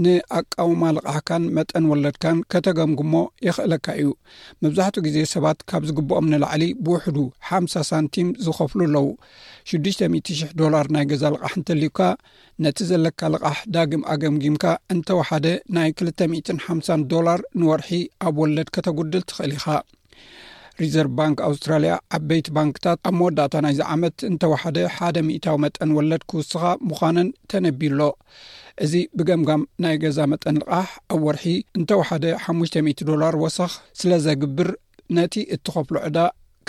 [0.03, 3.13] ንኣቃወማ ልቓሕካን መጠን ወለድካን ከተገምግሞ
[3.47, 4.09] የኽእለካ እዩ
[4.63, 7.17] መብዛሕትኡ ግዜ ሰባት ካብ ዝግብኦም ንላዕሊ ብውሕዱ
[7.49, 9.07] 50 ሳንቲም ዝኸፍሉ ኣለዉ
[9.73, 11.99] 600000 ዶላር ናይ ገዛ ልቓሕ እንተልውካ
[12.65, 14.65] ነቲ ዘለካ ልቓሕ ዳግም ኣገምጊምካ
[14.95, 15.45] እንተወሓደ
[15.79, 17.91] ናይ 250 ዶላር ንወርሒ
[18.27, 19.67] ኣብ ወለድ ከተጉድል ትኽእል ኢኻ
[20.81, 26.61] ሪዘርቭ ባንክ ኣውስትራልያ ዓበይቲ ባንክታት ኣብ መወዳእታ ናይዚ ዓመት እንተወሓደ 1ደ ሚ0ታዊ መጠን ወለድ ክውስኻ
[26.89, 28.01] ምዃንን ተነቢዩሎ
[28.85, 31.45] እዚ ብገምጋም ናይ ገዛ መጠን ልቓሕ ኣብ ወርሒ
[31.79, 34.69] እንተወሓደ 5ሙሽ000 ዶላር ወሳኽ ስለ ዘግብር
[35.19, 36.19] ነቲ እትኸፍሎ ዕዳ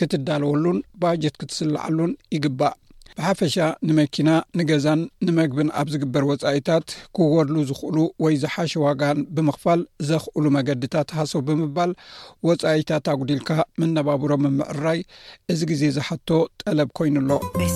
[0.01, 2.77] ክትዳልወሉን ባጀት ክትስልዐሉን ይግባእ
[3.19, 3.57] ብሓፈሻ
[3.89, 6.85] ንመኪና ንገዛን ንመግብን ኣብ ዝግበር ወጻኢታት
[7.17, 11.93] ክወድሉ ዝኽእሉ ወይ ዝሓሽ ዋጋን ብምኽፋል ዘኽእሉ መገድታት ሃስ ብምባል
[12.49, 13.51] ወጻኢታት ኣጉዲልካ
[13.81, 15.03] ምነባብሮ ምምዕርራይ
[15.55, 16.31] እዚ ግዜ ዝሓቶ
[16.65, 17.67] ጠለብ ኮይኑ ኣሎs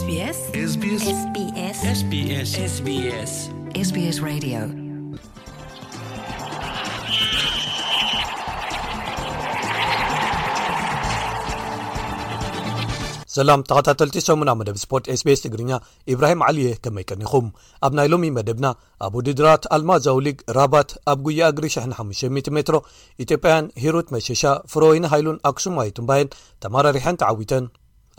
[13.36, 15.70] ሰላም ተኸታ8 መደብ ስፖርት ስ ቤስ ትግርኛ
[16.12, 17.46] ኢብራሂም ዓሊእየ ከመይቀኒኹም
[17.86, 18.66] ኣብ ናይ ሎሚ መደብና
[19.06, 22.78] ኣብ ውዲድራት ኣልማ ዛው ሊግ ራባት ኣብ ጉያ እግሪ ሸ50ሜትሮ
[23.26, 26.32] ኢትዮጵያን ሂሩት መሸሻ ፍሮወይኒ ሃይሉን ኣክሱየ ትንባየን
[26.64, 27.66] ተመራርሐን ተዓዊተን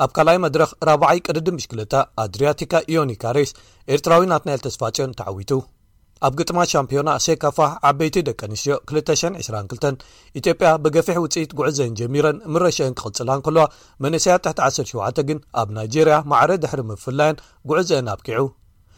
[0.05, 1.93] ኣብ ካልኣይ መድረኽ 4ብዓይ ቅድዲም ምሽክለታ
[2.25, 3.53] ኣድርያቲካ ኢዮኒካሬስ
[3.95, 5.51] ኤርትራዊ ናት ናኤል ተስፋጭዮን ተዓዊቱ
[6.25, 7.57] ኣብ ግጥማ ሻምፕዮና ሴካፋ
[7.87, 10.03] ዓበይቲ ደቂ ኣንስትዮ 2202
[10.39, 13.63] ኢትዮጵያ ብገፊሕ ውፅኢት ጉዕዘአን ጀሚረን ምረሸአን ክቅፅልን ከልዋ
[14.03, 18.41] መንስያ ት17 ግን ኣብ ናይጀርያ ማዕረ ድሕሪ ምፍላያን ጉዕዘአን ኣብኪዑ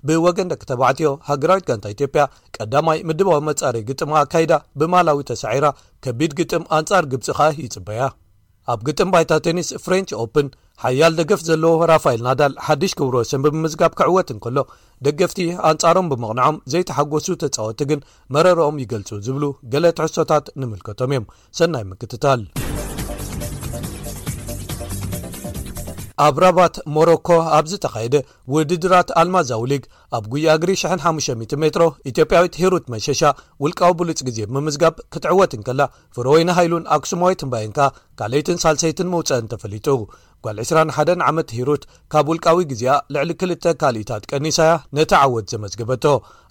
[0.09, 2.23] ብወገን ደቂ ተባዕትዮ ሃገራዊት ጋንታ ኢትዮጵያ
[2.57, 5.65] ቀዳማይ ምድባዊ መጻሪ ግጥማ ካይዳ ብማላዊ ተሳዒራ
[6.05, 8.03] ከቢድ ግጥም ኣንጻር ግብፂኸ ይጽበያ
[8.73, 10.47] ኣብ ግጥም ባይታ ቴኒስ ፍሬንች ኦፕን
[10.83, 14.57] ሓያል ደገፍ ዘለዎ ራፋይል ናዳል ሓድሽ ክብሮሰን ብምዝጋብ ክዕወት እንከሎ
[15.07, 15.39] ደገፍቲ
[15.69, 18.05] ኣንጻሮም ብምቕንዖም ዘይተሓጐሱ ተፃወቲ ግን
[18.37, 19.43] መረሮኦም ይገልጹ ዝብሉ
[19.75, 21.27] ገለ ትሕሶታት ንምልከቶም እዮም
[21.59, 22.41] ሰናይ ምክትታል
[26.23, 28.15] ኣብ ራባት ሞሮኮ ኣብዝ ተኻየደ
[28.53, 29.83] ውድድራት ኣልማ ዛውሊግ
[30.17, 30.71] ኣብ ጉይኣግሪ
[31.05, 33.21] 50 ሜትሮ ኢትዮጵያዊት ሂሩት መሸሻ
[33.63, 35.81] ውልቃዊ ብሉፅ ግዜ ምምዝጋብ ክትዕወትንከላ
[36.17, 37.79] ፍሮወይና ሃይሉን ኣክሱማዊት ምባይንካ
[38.21, 39.87] ካልአይትን ሳልሰይትን መውፅአን ተፈሊጡ
[40.45, 41.83] ጓል 21 ዓመት ሂሩት
[42.13, 46.05] ካብ ውልቃዊ ግዜኣ ልዕሊ ክልተ ካልእታት ቀኒሳያ ነቲ ዓወት ዘመዝግበቶ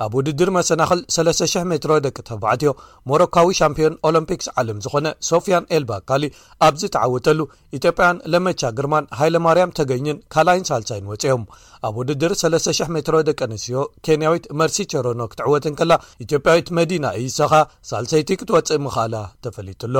[0.04, 2.70] ኣብ ውድድር መሰናኽል 300 ሜትሮ ደቂ ተባዕትዮ
[3.10, 6.24] ሞሮካዊ ሻምፒዮን ኦሎምፒክስ ዓለም ዝኾነ ሶፊያን ኤልባ ኣካሊ
[6.68, 7.40] ኣብዚ ተዓወጠሉ
[7.78, 11.44] ኢትዮጵያን ለመቻ ግርማን ሃይለ ማርያም ተገኝን ካልይን ሳልሳይን ወፂኦም
[11.88, 15.92] ኣብ ውድድር 300 ሜትሮ ደቂ ኣንስትዮ ኬንያዊት መርሲ ቸሮኖ ክትዕወትን ከላ
[16.26, 17.52] ኢትዮጵያዊት መዲና እይስኻ
[17.92, 19.14] ሳልሰይቲ ክትወፅእ ምኽእላ
[19.46, 19.98] ተፈሊጡ ሎ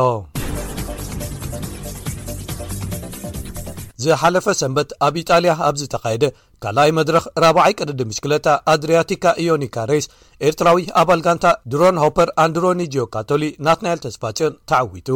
[4.05, 6.24] ዝሓለፈ ሰንበት ኣብ ኢጣልያ ኣብዚ ተካየደ
[6.62, 10.07] ካልኣይ መድረኽ 4ባ0ይ ቅድዲ ምሽክለጣ ኣድርያቲካ ኢዮኒካ ሬስ
[10.48, 15.11] ኤርትራዊ ኣባል ጋንታ ድሮን ሆፐር ኣንድሮኒጂካቶሊ ናትናኤል ተስፓጽዮን ተዓዊቱ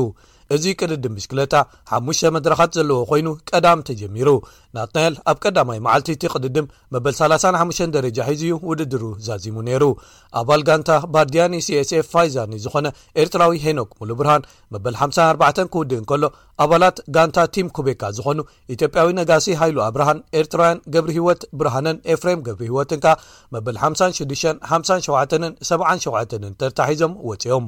[0.57, 1.55] እዚ ቅድዲ ምሽክለጣ
[1.97, 4.28] 5ሙሽተ መድረካት ዘለዎ ኮይኑ ቀዳም ተጀሚሩ
[4.77, 9.85] ናትናይል ኣብ ቀዳማይ መዓልቲ እቲ ቕድድም መበል 35 ደረጃ ሒዙዩ ውድድሩ ዛዚሙ ነይሩ
[10.41, 12.87] ኣባል ጋንታ ባርዲያኒ ሲስኤፍ ፋይዛኒ ዝኾነ
[13.23, 14.43] ኤርትራዊ ሄኖክ ሙሉ ብርሃን
[14.75, 16.25] መበል 54 ክውድእን ከሎ
[16.64, 18.39] ኣባላት ጋንታ ቲም ኩቤካ ዝኾኑ
[18.77, 23.07] ኢትዮጵያዊ ነጋሲ ሃይሉኣ ብርሃን ኤርትራውያን ገብሪ ሂይወት ብርሃነን ኤፍሬም ገብሪ ሂይወትንካ
[23.57, 27.66] መበል 5657 77ን ተርታሒዞም ወፂኦም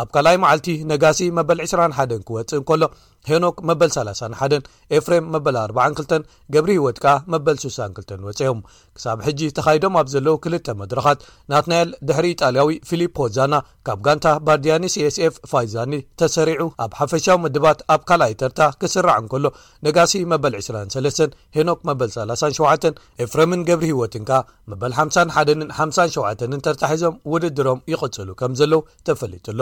[0.00, 2.82] ኣብ ካልኣይ መዓልቲ ነጋሲ መበል 21 ክወፅእ ንከሎ
[3.28, 8.60] ሄኖክ መበል 31 ኤፍሬም መበል 42 ገብሪ ሂይወት ከዓ መበል 62 ወፅኦም
[8.96, 11.20] ክሳብ ሕጂ ተኻይዶም ኣብ ዘለው ክልተ መድረኻት
[11.52, 13.54] ናትናኤል ድሕሪ ኢጣልያዊ ፊሊፖዛና
[13.88, 15.92] ካብ ጋንታ ባርዲያኒ ሲስኤፍ ፋይዛኒ
[16.22, 19.44] ተሰሪዑ ኣብ ሓፈሻዊ ምድባት ኣብ ካልኣይ ተርታ ክስራዕ እንከሎ
[19.88, 22.96] ነጋሲ መበል 23 ሄኖክ መበል37
[23.26, 24.40] ኤፍሬምን ገብሪ ሂይወትን ከኣ
[24.70, 29.60] መበል 51 57 ተርታሒዞም ውድድሮም ይቕጽሉ ከም ዘለው ተፈለጡሎ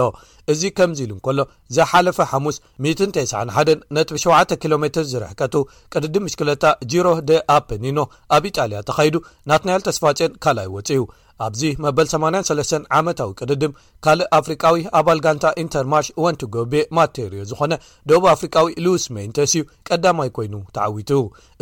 [0.55, 1.41] እዚ ከምዚኢሉ እከሎ
[1.79, 2.57] ዘሓለፈ ሓሙስ
[2.91, 5.55] 9 ደን ነጥብ 7 ኪሎ ሜ ዝርሕከቱ
[5.93, 7.99] ቅድድም ምሽክለታ 0ሮ ደ ኣፖኒኖ
[8.37, 9.17] ኣብ ኢጣልያ ተኻይዱ
[9.51, 11.03] ናት ናኤል ተስፋጨን ካልኣይ ወፅዩ
[11.47, 13.73] ኣብዚ መበል 83 ዓመታዊ ቅድድም
[14.05, 17.73] ካልእ ኣፍሪቃዊ ኣባል ጋንታ ኢንተርማሽ ወንቲ ጎቤ ማቴርዮ ዝኾነ
[18.11, 21.11] ደብ ኣፍሪቃዊ ሉስ መንተስ እዩ ቀዳማይ ኮይኑ ተዓዊቱ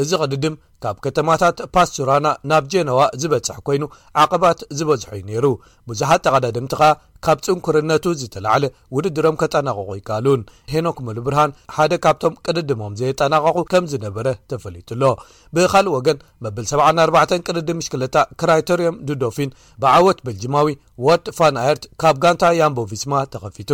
[0.02, 0.54] እዚ ቅድድም
[0.84, 3.84] ካብ ከተማታት ፓስቱራና ናብ ጀኖዋ ዝበጽሕ ኮይኑ
[4.22, 5.46] ዓቐባት ዝበዝሖ ዩ ነይሩ
[5.90, 6.88] ብዙሓት ጠቐዳድምቲ ኸ
[7.24, 8.64] ካብ ፅንኩርነቱ ዝተለዕለ
[8.96, 15.12] ውድድሮም ከጠናቕቑ ይከኣሉን ሄኖክ መሉብርሃን ሓደ ካብቶም ቅድድሞም ዘየጠናቐቑ ከም ዝነበረ ተፈለይቱ ሎ
[15.56, 19.54] ብኻልእ ወገን መብል 74 ቅድድም ምሽክለታ ክራይቶርየም ድዶፊን
[19.84, 20.68] ብዓወት በልጅማዊ
[21.06, 23.70] ዎርድ ፋናኣየርት ካብ ጋንታ ያምቦቭስማ ተኸፊቱ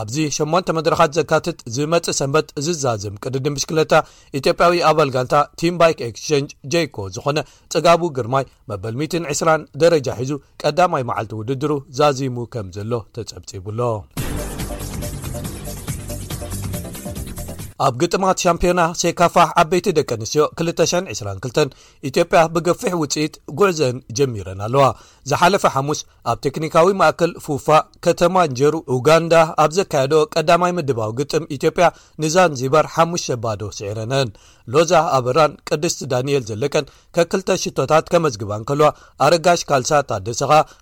[0.00, 3.92] ኣብዚ 8 መድረካት ዘካትት ዝመጽእ ሰንበት ዝዛዝም ቅድዲም ምሽክለታ
[4.38, 7.38] ኢትዮጵያዊ ኣበልጋንታ ቲም ባይክ ኤክስቸንጅ jኮ ዝኾነ
[7.74, 9.52] ጽጋቡ ግርማይ መበል 120
[9.84, 10.32] ደረጃ ሒዙ
[10.62, 13.80] ቀዳማይ መዓልቲ ውድድሩ ዛዚሙ ከም ዘሎ ተጸብፂብሎ
[17.84, 21.72] ኣብ ግጥማት ሻምፒዮና ሴካፋ ዓበይቲ ደቂ ኣንስትዮ 222
[22.08, 24.84] ኢትዮጵያ ብገፊሕ ውፅኢት ጉዕዘን ጀሚረን ኣለዋ
[25.30, 25.98] ዝሓለፈ ሓሙስ
[26.30, 27.66] ኣብ ቴክኒካዊ ማእከል ፉፋ
[28.04, 31.86] ከተማ ንጀሩ ኡጋንዳ ኣብ ዘካየ ቀዳማይ ምባዊ ግጥም ኢትጵያ
[32.22, 34.28] ንዛን ዝበር ሓሙሽ ባዶ ስዕረነን
[34.74, 36.86] ሎዛ ኣበራን ቅድስ ዳንኤል ዘለቀን
[37.32, 38.80] ክተሽታት ዝግባኣረጋኣ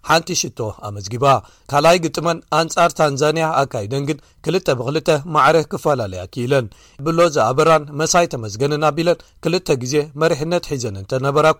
[0.09, 0.51] ሓንቲ ሽ
[0.89, 1.27] ኣመዝግባ
[1.73, 6.67] ካኣይ ግጥመን ኣንፃር ታንዛንያ ኣካደን ግ ክ ብ2 ማዕ ክፈላለያ ክለን
[7.07, 8.27] ብሎዛ ኣበሳይ
[8.91, 9.03] ኣቢ
[9.85, 11.55] ክ ዜራኣ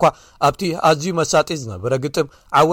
[0.89, 2.27] ኣዝዩ መሳጢ ዝነብረ ግም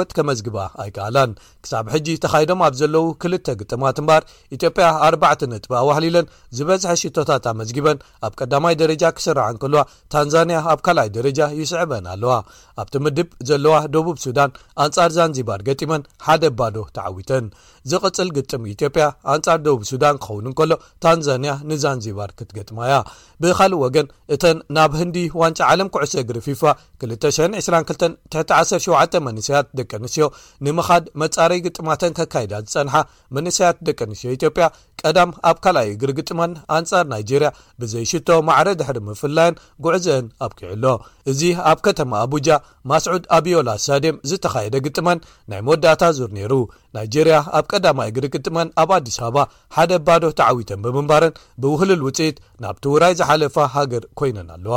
[0.09, 1.31] ት ከመዝግባ ኣይከኣላን
[1.65, 4.23] ክሳብ ሕጂ ተካይዶም ኣብ ዘለው ክልተ ግጥማ ትምባር
[4.57, 6.27] ኢትዮጵያ ኣርባዕ ነጥ ኣዋህሊለን
[6.59, 9.83] ዝበዝሐ ሽቶታት ኣመዝግበን ኣብ ቀዳማይ ደረጃ ክስረዓን ከልዋ
[10.15, 12.35] ታንዛንያ ኣብ ካልኣይ ደረጃ ይስዕበን ኣለዋ
[12.83, 14.51] ኣብቲ ምድብ ዘለዋ ደቡብ ሱዳን
[14.85, 17.47] ኣንጻር ዛንዚባር ገጢመን ሓደ ባዶ ተዓዊተን
[17.91, 19.05] ዝቕፅል ግጥም ኢትዮጵያ
[19.35, 20.73] ኣንጻር ደቡብ ሱዳን ክኸውን ከሎ
[21.05, 22.97] ታንዛንያ ንዛንዚባር ክትገጥማእያ
[23.45, 24.07] ብኻልእ ወገን
[24.37, 26.63] እተን ናብ ህንዲ ዋንጫ ዓለም ኩዕሶ እግሪ ፊፋ
[27.05, 30.27] 22217 መንስያት ደቂ ኣንስዮ
[30.67, 32.95] ንምኻድ መጻረይ ግጥማተን ከካይዳ ዝፀንሓ
[33.39, 34.67] መንስያት ደቂ ኣንስትዮ ኢትዮጵያ
[35.03, 37.49] ቀዳም ኣብ ካልኣይ እግሪ ግጥመን ኣንጻር ናይጀርያ
[37.83, 39.55] ብዘይሽቶ ማዕረ ድሕሪ ምፍላየን
[39.87, 40.85] ጉዕዘአን ኣብኪዕሎ
[41.33, 42.49] እዚ ኣብ ከተማ ኣቡጃ
[42.91, 45.19] ማስዑድ ኣብዮላ ሳዴም ዝተኻየደ ግጥመን
[45.53, 46.53] ናይ መወዳእታ ዞር ነይሩ
[46.97, 49.47] ናይጀርያ ኣብ ቀዳማ እግሪ ግጥመን ኣብ ኣዲስ ኣበባ
[49.77, 54.77] ሓደ ባዶ ተዓዊተን ብምንባርን ብውህሉል ውፅኢት ናብቲውራይ ዝሓለፋ ሃገር ኮይነን ኣለዋ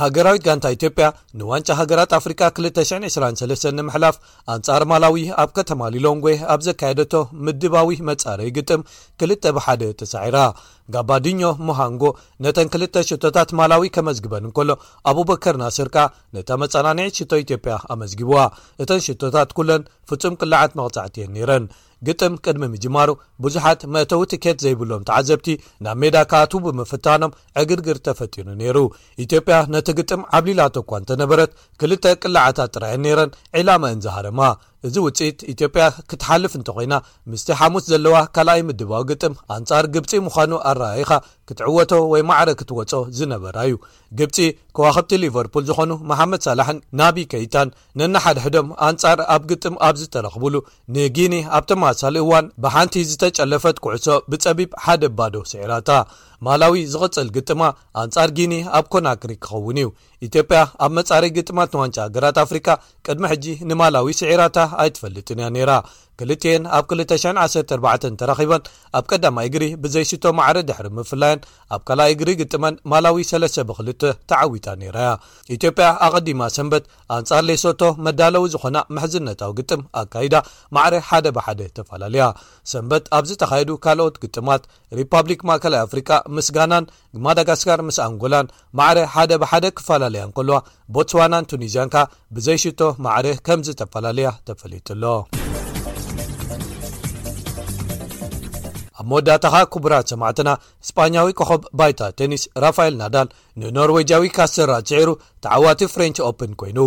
[0.00, 1.06] ሃገራዊት ጋንታ ኢትዮጵያ
[1.38, 4.16] ንዋንጫ ሃገራት ኣፍሪካ 223 ንምሕላፍ
[4.54, 7.12] ኣንጻር ማላዊ ኣብ ከተማ ሊሎንጎ ኣብ ዘካየደቶ
[7.46, 8.82] ምድባዊ መጻረዪ ግጥም
[9.22, 10.38] ክል ብሓደ ተሳዒራ
[10.94, 12.02] ጋባ ድኞ ሞሃንጎ
[12.44, 14.70] ነተን ክልተ ሽቶታት ማላዊ ከመዝግበን እንከሎ
[15.10, 15.96] ኣብበከር ናስርካ
[16.34, 18.38] ነተ መፀናኒዒት ሽቶ ኢትዮጵያ ኣመዝጊብዋ
[18.84, 21.66] እተን ሽቶታት ኩለን ፍፁም ቅልዓት መቕፃዕትየን ነይረን
[22.06, 23.10] ግጥም ቅድሚ ምጅማሩ
[23.44, 25.48] ብዙሓት መእተው ቲኬት ዘይብሎም ተዓዘብቲ
[25.86, 28.78] ናብ ሜዳ ካት ብምፍታኖም ዕግድግር ተፈጥኑ ነይሩ
[29.24, 34.40] ኢትዮጵያ ነቲ ግጥም ዓብሊላተኳ እንተነበረት ክልተ ቅላዓታት ጥራየን ነይረን ዕላማእን ዝሃረማ
[34.86, 36.94] እዚ ውፅኢት ኢትዮጵያ ክትሓልፍ እንተኮይና
[37.32, 41.10] ምስቲ ሓሙስ ዘለዋ ካልኣይ ምድባዊ ግጥም ኣንጻር ግብፂ ምዃኑ ኣራኣይኻ
[41.48, 43.76] ክትዕወቶ ወይ ማዕረ ክትወፆ ዝነበራ እዩ
[44.20, 44.38] ግብፂ
[44.76, 47.70] ከዋኸብቲ ሊቨርፑል ዝኾኑ መሓመድ ሳላሕን ናብ ከይታን
[48.00, 50.54] ነናሓደሕዶም ኣንፃር ኣብ ግጥም ኣብዝተረኽብሉ
[50.96, 55.90] ንጊኒ ኣብተማሳሊ እዋን ብሓንቲ ዝተጨለፈት ኩዕሶ ብፀቢብ ሓደ ባዶ ስዒራታ
[56.46, 57.60] ማላዊ ዝቕፅል ግጥማ
[58.02, 59.88] ኣንፃር ጊኒ ኣብ ኮናክሪ ክኸውን እዩ
[60.26, 62.68] ኢትዮጵያ ኣብ መጻሪይ ግጥማት ንዋንጫ ሃገራት ኣፍሪካ
[63.06, 65.84] ቅድሚ ሕጂ ንማላዊ ስዒራታ ai ty valetiny anyrah
[66.20, 68.62] ክልትኤን ኣብ 214 ተረኺበን
[68.98, 71.40] ኣብ ቀዳማ እግሪ ብዘይሽቶ ማዕረ ድሕሪ ምፍላየን
[71.74, 73.88] ኣብ ካልኣይ እግሪ ግጥመን ማላዊ ሰለሰ ብክል
[74.30, 75.10] ተዓዊጣ ነራያ
[75.56, 76.84] ኢትዮጵያ ኣቐዲማ ሰንበት
[77.18, 80.34] ኣንጻር ሌሶቶ መዳለዊ ዝኾና ምሕዝነታዊ ግጥም ኣካይዳ
[80.76, 82.26] ማዕረ ሓደ ብሓደ ተፈላለያ
[82.72, 84.62] ሰንበት ኣብዝ ተኻየዱ ካልኦት ግጥማት
[85.00, 86.86] ሪፓብሊክ ማእከላይ ኣፍሪካ ምስ ጋናን
[87.26, 88.50] ማዳጋስካር ምስ ኣንጎላን
[88.80, 90.58] ማዕረ ሓደ ብሓደ ክፈላለያ ከልዋ
[90.94, 92.04] ቦትስዋናን ቱኒዝያን ካ
[92.36, 95.04] ብዘይሽቶ ማዕረ ከምዝ ተፈላለያ ተፈሊጡሎ
[99.04, 100.50] ብመወዳታኻ ኩቡራት ሰማዕትና
[100.84, 103.28] እስፓኛዊ ኮኸብ ባይታ ቴኒስ ራፋኤል ናዳል
[103.60, 105.10] ንኖርዌጃዊ ካስራ ስዒሩ
[105.44, 106.78] ተዓዋቲ ፍሬንች ኦፕን ኮይኑ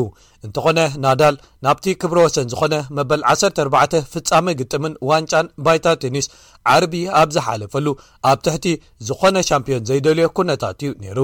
[0.46, 1.36] እንተኾነ ናዳል
[1.66, 6.26] ናብቲ ክብሮ ወሰን ዝኾነ መበል 14 ፍፃሚ ግጥምን ዋንጫን ባይታ ቴኒስ
[6.74, 7.88] ዓርቢ ኣብ ዝሓለፈሉ
[8.32, 8.68] ኣብ ትሕቲ
[9.08, 11.20] ዝኾነ ሻምፕዮን ዘይደልዮ ኩነታት እዩ ነይሩ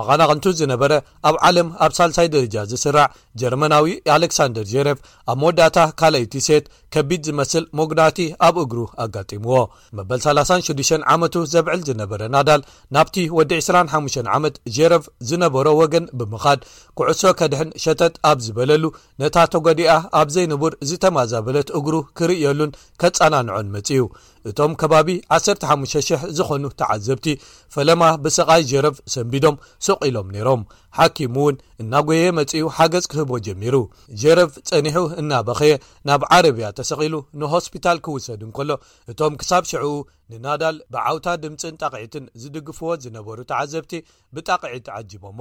[0.00, 0.92] መቐናቕንቱ ዝነበረ
[1.30, 3.08] ኣብ ዓለም ኣብ ሳልሳይ ደረጃ ዝስራዕ
[3.42, 4.98] ጀርመናዊ ኣሌክሳንደር ጀረቭ
[5.32, 6.64] ኣብ መወዳእታ ካልይቲ ሴት
[6.96, 8.18] ከቢድ ዝመስል ሞጉናቲ
[8.48, 9.58] ኣብ እግሩ ኣጋጢምዎ
[10.00, 12.62] መበል 36 ዓመቱ ዘብዕል ዝነበረ ናዳል
[12.98, 16.60] ናብቲ ወዲ 25 ዓመት ብ ጀረፍ ዝነበሮ ወገን ብምኻድ
[16.98, 18.84] ኩዕሶ ከድሕን ሸተጥ ኣብ ዝበለሉ
[19.22, 22.72] ነታ ተጎዲኣ ኣብ ዘይንቡር ዝተማዘበለት እግሩ ክርእየሉን
[23.02, 24.00] ከፀናንዑን መፅዩ
[24.48, 27.26] እቶም ከባቢ 15,000 ዝኾኑ ተዓዘብቲ
[27.74, 30.62] ፈለማ ብሰቓይ ጀረቭ ሰንቢዶም ሰቂሎም ነይሮም
[30.98, 33.76] ሓኪሙ እውን እናጐየ መጺኡ ሓገዝ ክህቦ ጀሚሩ
[34.22, 35.72] ጀረቭ ጸኒሑ እናበኸየ
[36.10, 38.70] ናብ ዓረብያ ተሰቒሉ ንሆስፒታል ክውሰድን ከሎ
[39.12, 39.92] እቶም ክሳብ ሽዕኡ
[40.32, 43.92] ንናዳል ብዓውታ ድምፅን ጠቕዒትን ዝድግፍዎ ዝነበሩ ተዓዘብቲ
[44.36, 45.40] ብጠቕዒት ተዓጅቦሞ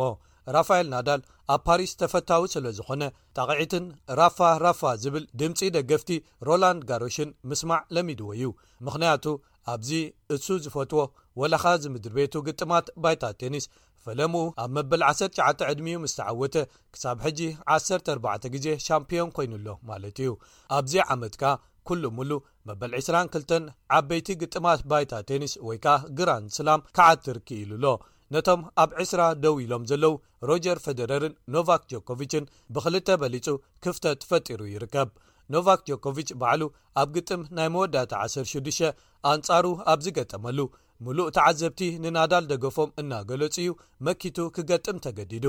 [0.55, 1.21] ራፋኤል ናዳል
[1.53, 3.03] ኣብ ፓሪስ ተፈታዊ ስለ ዝኾነ
[3.37, 3.85] ጠቕዒትን
[4.19, 6.11] ራፋ ራፋ ዝብል ድምፂ ደገፍቲ
[6.47, 8.45] ሮላንድ ጋሮሽን ምስማዕ ለሚድዎ እዩ
[8.87, 9.25] ምኽንያቱ
[9.73, 9.91] ኣብዚ
[10.35, 11.01] እሱ ዝፈትዎ
[11.41, 13.65] ወላኻ ዝ ምድር ቤቱ ግጥማት ባይታ ቴኒስ
[14.05, 16.55] ፈለሙኡ ኣብ መበል 199 ዕድሚኡ ምስ ተዓወተ
[16.93, 17.39] ክሳብ ሕጂ
[17.75, 20.31] 14 ግዜ ሻምፒዮን ኮይኑሎ ማለት እዩ
[20.77, 21.51] ኣብዚ ዓመት ካ
[21.89, 22.31] ኩሉ ምሉ
[22.69, 23.51] መበል 22
[23.97, 27.85] ዓበይቲ ግጥማት ባይታ ቴኒስ ወይ ከዓ ግራንድ ስላም ከዓ ትርክኢሉ ኣሎ
[28.33, 30.13] ነቶም ኣብ 2ስራ ደው ኢሎም ዘለዉ
[30.49, 32.43] ሮጀር ፈደረርን ኖቫክ ጆኮቭችን
[32.75, 33.47] ብክልተ በሊጹ
[33.83, 35.09] ክፍተት ፈጢሩ ይርከብ
[35.53, 36.61] ኖቫክ ጆኮቭች ባዕሉ
[37.01, 38.91] ኣብ ግጥም ናይ መወዳታ 106
[39.31, 40.59] ኣንጻሩ ኣብ ዝገጠመሉ
[41.05, 43.69] ሙሉእ ተዓዘብቲ ንናዳል ደገፎም እናገለጹ እዩ
[44.07, 45.45] መኪቱ ክገጥም ተገዲዱ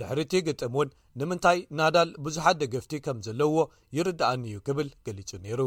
[0.00, 0.88] ድሕሪ እቲ ግጥም እውን
[1.20, 3.62] ንምንታይ ናዳል ብዙሓት ደገፍቲ ከም ዘለውዎ
[3.98, 5.60] ይርዳኣኒእዩ ክብል ገሊጹ ነይሩ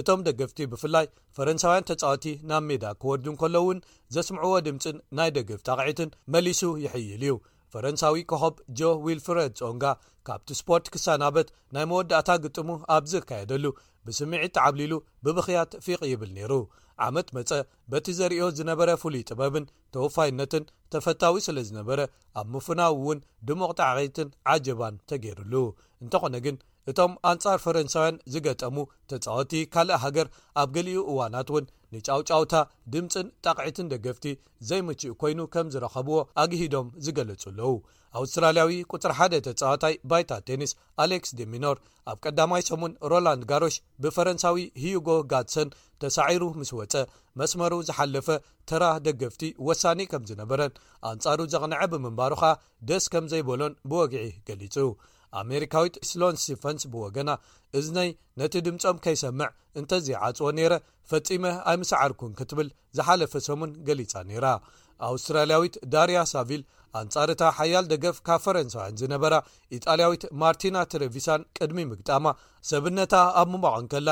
[0.00, 3.78] እቶም ደገፍቲ ብፍላይ ፈረንሳውያን ተጻወቲ ናብ ሜዳ ክወርድን ከሎውን
[4.14, 7.34] ዘስምዕዎ ድምፂን ናይ ደገፍቲቕዒትን መሊሱ ይሕይል እዩ
[7.74, 9.84] ፈረንሳዊ ኮኸብ ጆ ዊልፍረድ ጾንጋ
[10.26, 13.64] ካብቲ ስፖርት ክሳናበት ናይ መወዳእታ ግጥሙ ኣብዝካየደሉ
[14.06, 16.52] ብስምዒት ተዓብሊሉ ብብኽያት ፊቕ ይብል ነይሩ
[17.06, 17.50] ዓመት መፀ
[17.92, 19.64] በቲ ዘርዮ ዝነበረ ፍሉይ ጥበብን
[19.94, 20.64] ተወፋይነትን
[20.94, 22.00] ተፈታዊ ስለ ዝነበረ
[22.40, 25.54] ኣብ ምፉናዊ እውን ድሞቕጣዓቂትን ዓጀባን ተገይሩሉ
[26.04, 26.56] እንተኾነ ግን
[26.90, 28.76] እቶም ኣንጻር ፈረንሳውያን ዝገጠሙ
[29.10, 30.26] ተፃወቲ ካልእ ሃገር
[30.60, 32.54] ኣብ ገሊኡ እዋናት እውን ንጫውጫውታ
[32.92, 34.26] ድምፂን ጠቕዒትን ደገፍቲ
[34.68, 37.70] ዘይምችኡ ኮይኑ ከም ዝረኸብዎ ኣግሂዶም ዝገለጹ ኣለዉ
[38.20, 40.72] ኣውስትራልያዊ ቁፅር1ደ ተጻወታይ ባይታ ቴኒስ
[41.04, 41.76] ኣሌክስ ደ ሚኖር
[42.10, 45.72] ኣብ ቀዳማይ ሰሙን ሮላንድ ጋሮሽ ብፈረንሳዊ ሂዩጎ ጋሰን
[46.04, 46.94] ተሳዒሩ ምስ ወፀ
[47.42, 48.28] መስመሩ ዝሓለፈ
[48.70, 50.76] ተራ ደገፍቲ ወሳኒ ከም ዝነበረን
[51.12, 52.52] ኣንጻሩ ዘቕንዐ ብምንባሩ ከዓ
[52.90, 54.76] ደስ ከም ዘይበሎን ብወግዒ ገሊጹ
[55.40, 57.30] ኣሜሪካዊት ስሎንሲፈንስ ብወገና
[57.78, 58.08] እዝነይ
[58.40, 59.48] ነቲ ድምፆም ከይሰምዕ
[59.80, 60.74] እንተዘይዓጽዎ ነይረ
[61.10, 62.68] ፈጺመ ኣይምስዓርኩን ክትብል
[62.98, 64.46] ዝሓለፈ ሰሙን ገሊፃ ነይራ
[65.10, 66.62] ኣውስትራልያዊት ዳርያ ሳቪል
[67.00, 69.34] ኣንጻርታ ሓያል ደገፍ ካብ ፈረንሳውያን ዝነበራ
[69.76, 72.26] ኢጣልያዊት ማርቲና ቴለቪሳን ቅድሚ ምግጣማ
[72.70, 74.08] ሰብነታ ኣብ ምሟቐን ከላ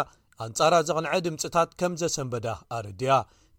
[0.47, 2.47] ኣንጻራ ዘቕንዐ ድምፅታት ከም ዘሰንበዳ
[2.77, 3.12] ኣረድያ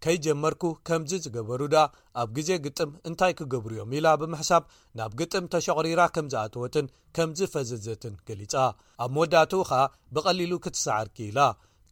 [0.04, 1.74] ከይጀመርኩ ከምዚ ዝገበሩዳ
[2.20, 4.62] ኣብ ግዜ ግጥም እንታይ ክገብርዮም ኢላ ብምሕሳብ
[4.98, 6.86] ናብ ግጥም ተሸቕሪራ ከም ዝኣትወትን
[7.16, 8.54] ከምዝ ፈዘዘትን ገሊጻ
[9.04, 9.80] ኣብ መወዳትኡ ኸኣ
[10.16, 11.38] ብቐሊሉ ክትሰዓርኪኢላ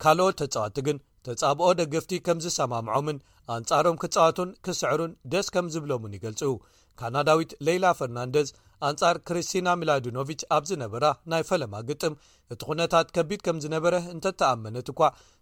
[0.05, 0.99] ካልኦት ተጻወቲ ግን
[1.29, 3.19] ተጻብኦ ደገፍቲ ከም ዝሰማምዖምን
[3.57, 6.41] ኣንጻሮም ክጻዋቱን ክስዕሩን ደስ ከም ዝብሎምን ይገልጹ
[7.01, 8.49] ካናዳዊት ሌይላ ፈርናንደዝ
[8.89, 12.15] ኣንጻር ክርስቲና ሚላድኖቭች ኣብ ዝነበራ ናይ ፈለማ ግጥም
[12.53, 15.01] እቲ ኹነታት ከቢድ ከም ዝነበረ እንተተኣመነት እኳ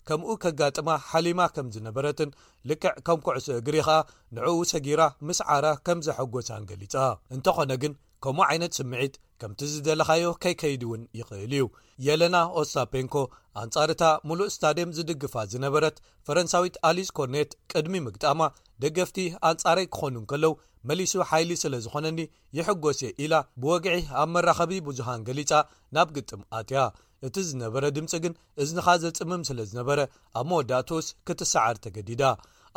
[0.09, 2.31] ከምኡ ከጋጥማ ሓሊማ ከም ዝነበረትን
[2.71, 3.97] ልክዕ ከም ኩዕሶ እግሪ ከኣ
[4.37, 6.95] ንዕኡ ሰጊራ ምስዓራ ከም ዘሐጐሳን ገሊጻ
[7.37, 7.95] እንተኾነ ግን
[8.25, 11.67] ከምኡ ዓይነት ስምዒት ከምቲ ዝደለኻዮ ከይከይድ እውን ይኽእል እዩ
[12.07, 13.15] የለና ኦሳፔንኮ
[13.61, 15.97] ኣንጻር እታ ሙሉእ እስታድም ዝድግፋ ዝነበረት
[16.27, 18.41] ፈረንሳዊት ኣሊስ ኮርኔት ቅድሚ ምግጣማ
[18.85, 19.19] ደገፍቲ
[19.51, 20.53] ኣንጻረይ ክኾኑን ከለዉ
[20.89, 22.21] መሊሱ ሓይሊ ስለ ዝኾነኒ
[22.59, 25.51] ይሕጐሴእ ኢላ ብወግዒ ኣብ መራኸቢ ብዙሃን ገሊፃ
[25.97, 26.83] ናብ ግጥም ኣትያ
[27.27, 29.99] እቲ ዝነበረ ድምፂ ግን እዝንኻ ዘፅምም ስለ ዝነበረ
[30.41, 32.23] ኣብ መወዳእትስ ክትሰዓር ተገዲዳ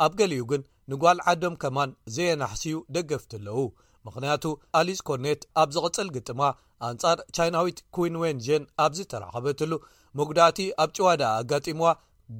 [0.06, 3.62] ኣብ ገሊኡ ግን ንጓል ዓዶም ከማን ዘየናሕሲዩ ደገፍትኣለው
[4.06, 4.44] ምክንያቱ
[4.80, 6.40] ኣሊስ ኮርኔት ኣብ ዝቕፅል ግጥማ
[6.88, 9.72] ኣንጻር ቻይናዊት ኩን ወን ዝን ኣብዚ ተራኸበትሉ
[10.18, 11.86] መጉዳእቲ ኣብ ጭዋዳ ኣጋጢምዋ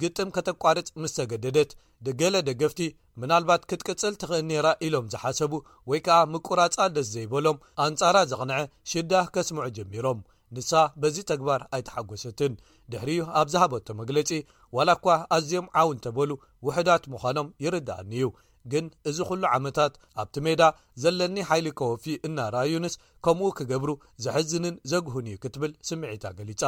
[0.01, 1.71] ግጥም ከተቋርፅ ምስ ተገደደት
[2.07, 2.81] ድገለ ደገፍቲ
[3.21, 5.53] ምናልባት ክትቅጽል ትኽእል ኔራ ኢሎም ዝሓሰቡ
[5.91, 8.59] ወይ ከዓ ምቁራፃ ደስ ዘይበሎም ኣንጻራ ዘቕንዐ
[8.93, 10.21] ሽዳ ከስምዑ ጀሚሮም
[10.57, 10.73] ንሳ
[11.03, 12.53] በዚ ተግባር ኣይተሓጐሰትን
[12.93, 14.31] ድሕሪዩ ኣብ ዝሃበቶ መግለጺ
[14.77, 15.07] ዋላ እኳ
[15.37, 16.31] ኣዝዮም ዓውን ተበሉ
[16.67, 18.29] ውሕዳት ምዃኖም ይርድኣኒ እዩ
[18.73, 20.63] ግን እዚ ኩሉ ዓመታት ኣብቲ ሜዳ
[21.03, 23.91] ዘለኒ ሓይሊ ከወፊ እናራዩንስ ከምኡ ክገብሩ
[24.27, 26.63] ዘሕዝንን ዘግህን እዩ ክትብል ስምዒታ ገሊጻ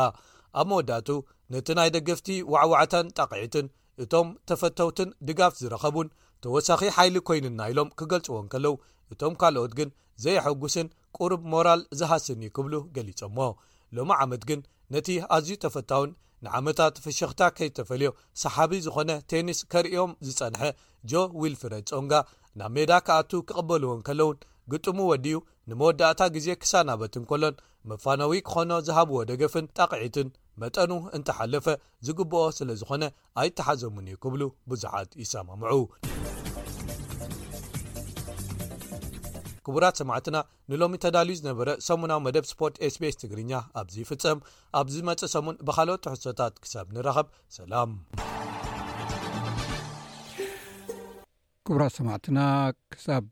[0.60, 1.08] ኣብ መወዳእቱ
[1.52, 3.66] ነቲ ናይ ደገፍቲ ዋዕዋዕታን ጠቕዒትን
[4.02, 6.08] እቶም ተፈተውትን ድጋፍ ዝረኸቡን
[6.44, 8.74] ተወሳኺ ሓይሊ ኮይኑና ኢሎም ክገልጽዎን ከለው
[9.12, 9.88] እቶም ካልኦት ግን
[10.24, 13.38] ዘይሐጉስን ቁርብ ሞራል ዝሃስን ዩ ክብሉ ገሊፆሞ
[13.96, 14.60] ሎሚ ዓመት ግን
[14.94, 16.10] ነቲ ኣዝዩ ተፈታውን
[16.46, 18.10] ንዓመታት ፍሸኽታ ከይተፈልዮ
[18.42, 20.62] ሰሓቢ ዝኾነ ቴኒስ ከርእዮም ዝፀንሐ
[21.10, 22.12] ጆ ዊልፍረድ ጾንጋ
[22.60, 24.38] ናብ ሜዳ ክኣቱ ክቕበልዎን ከለውን
[24.72, 25.36] ግጥሙ ወዲዩ
[25.70, 27.58] ንመወዳእታ ግዜ ክሳናበትንከሎን
[27.90, 30.28] መፋነዊ ክኾኖ ዝሃብዎ ደገፍን ጠቕዒትን
[30.62, 31.66] መጠኑ እንተሓለፈ
[32.06, 33.04] ዝግብኦ ስለዝኾነ
[33.40, 34.42] ኣይተሓዘሙን እዩ ክብሉ
[34.72, 35.74] ብዙሓት ይሰማምዑ
[39.66, 40.36] ክቡራት ሰማዕትና
[40.70, 44.38] ንሎሚ ተዳልዩ ዝነበረ ሰሙናዊ መደብ ስፖርት ኤስቤስ ትግርኛ ኣብዚ ፍፀም
[44.80, 47.90] ኣብ ዝመፅእ ሰሙን ብካልኦት ተሕሶታት ክሳብ ንረኸብ ሰላም
[51.68, 52.38] ክቡራት ሰማዕትና
[52.94, 53.26] ክሳብ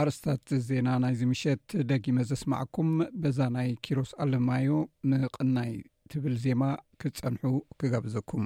[0.00, 2.90] ኣርስታት ዜና ናይዚ ምሸት ደጊመ ዘስማዐኩም
[3.22, 4.68] በዛ ናይ ኪሮስ ኣለማዩ
[5.12, 5.72] ንቅናይ
[6.12, 6.62] ትብል ዜማ
[7.00, 7.42] ክትጸንሑ
[7.80, 8.44] ክገብዘኩም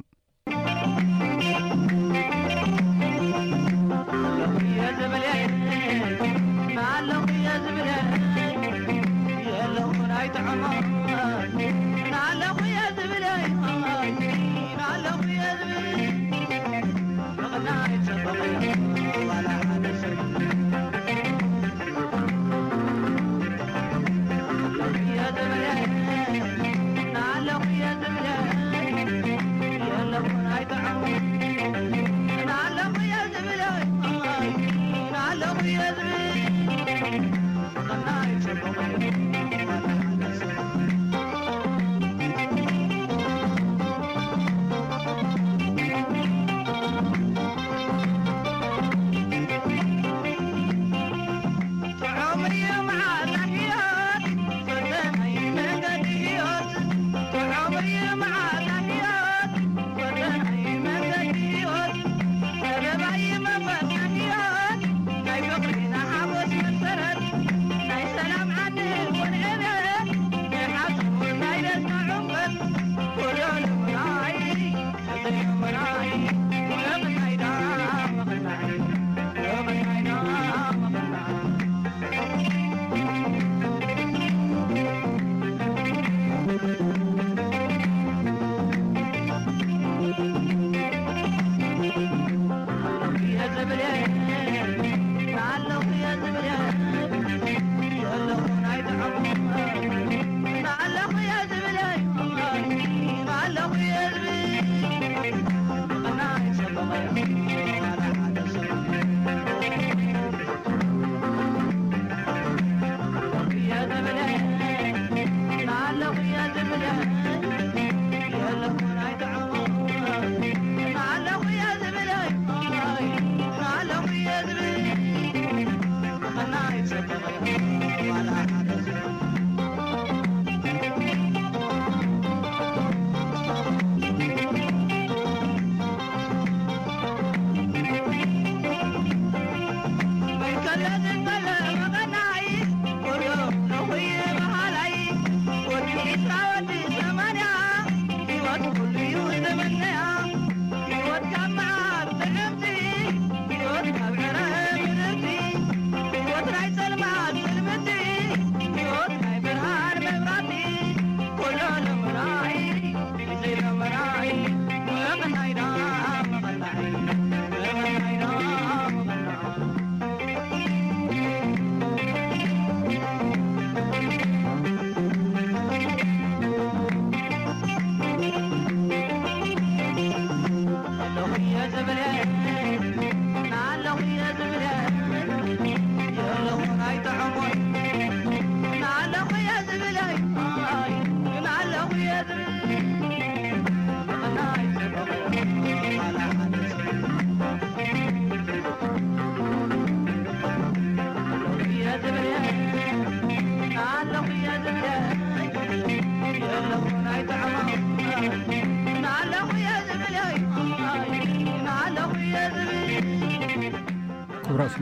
[37.95, 39.24] ش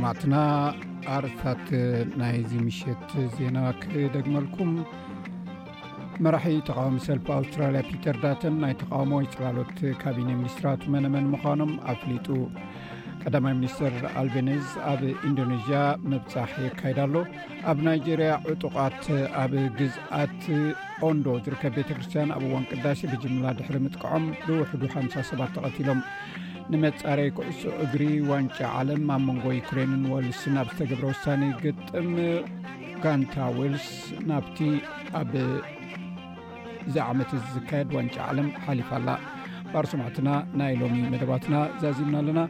[0.03, 0.37] ማዕትና
[1.15, 1.67] ኣርታት
[2.21, 4.71] ናይዚ ምሸት ዜና ክደግመልኩም
[6.25, 12.27] መራሒ ተቃውሚ ሰልፊ ኣውስትራልያ ፒተር ዳተን ናይ ተቃውሞ ወየፅላሎት ካቢነ ሚኒስትራት መነመን ምዃኖም ኣፍሊጡ
[13.25, 15.81] ቀዳማይ ሚኒስትር ኣልቤነዝ ኣብ ኢንዶኔዝያ
[16.13, 17.17] መብፃሕ ይካይዳ ኣሎ
[17.73, 19.03] ኣብ ናይጀርያ ዕጡቓት
[19.43, 20.41] ኣብ ግዝኣት
[21.09, 26.01] ኦንዶ ዝርከብ ቤተክርስትያን ኣብ ዋን ቅዳሲ ብጅምላ ድሕሪ ምጥቀዖም ብውሕዱ 5ሳ7ባት ተቐትሎም
[26.73, 32.11] ንመፃረ ክዕሶ እግሪ ዋንጫ ዓለም ኣብ መንጎ ዩክሬንን ወልስን ኣብ ዝተገብረ ውሳኒ ግጥም
[33.05, 33.87] ጋንታ ውልስ
[34.31, 34.59] ናብቲ
[35.21, 39.09] ኣብዛዓመት ዝካየድ ዋንጫ ዓለም ሓሊፍ ኣላ
[39.75, 40.29] ባር ሰማዕትና
[40.61, 42.41] ናይ ሎሚ መደባትና ዘዚምና ኣለና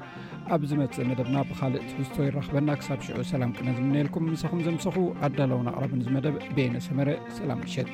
[0.55, 4.97] ኣብ ዝመፅእ መደብና ብካልእ ፅብዝተ ይራክበና ክሳብ ሽዑ ሰላም ቅነዝነልኩም ንሰኹም ዘምሰኹ
[5.29, 7.09] ኣዳላውን ኣቅረብን ዝመደብ ቤነ ሰመረ
[7.39, 7.89] ሰላም ምሸጥ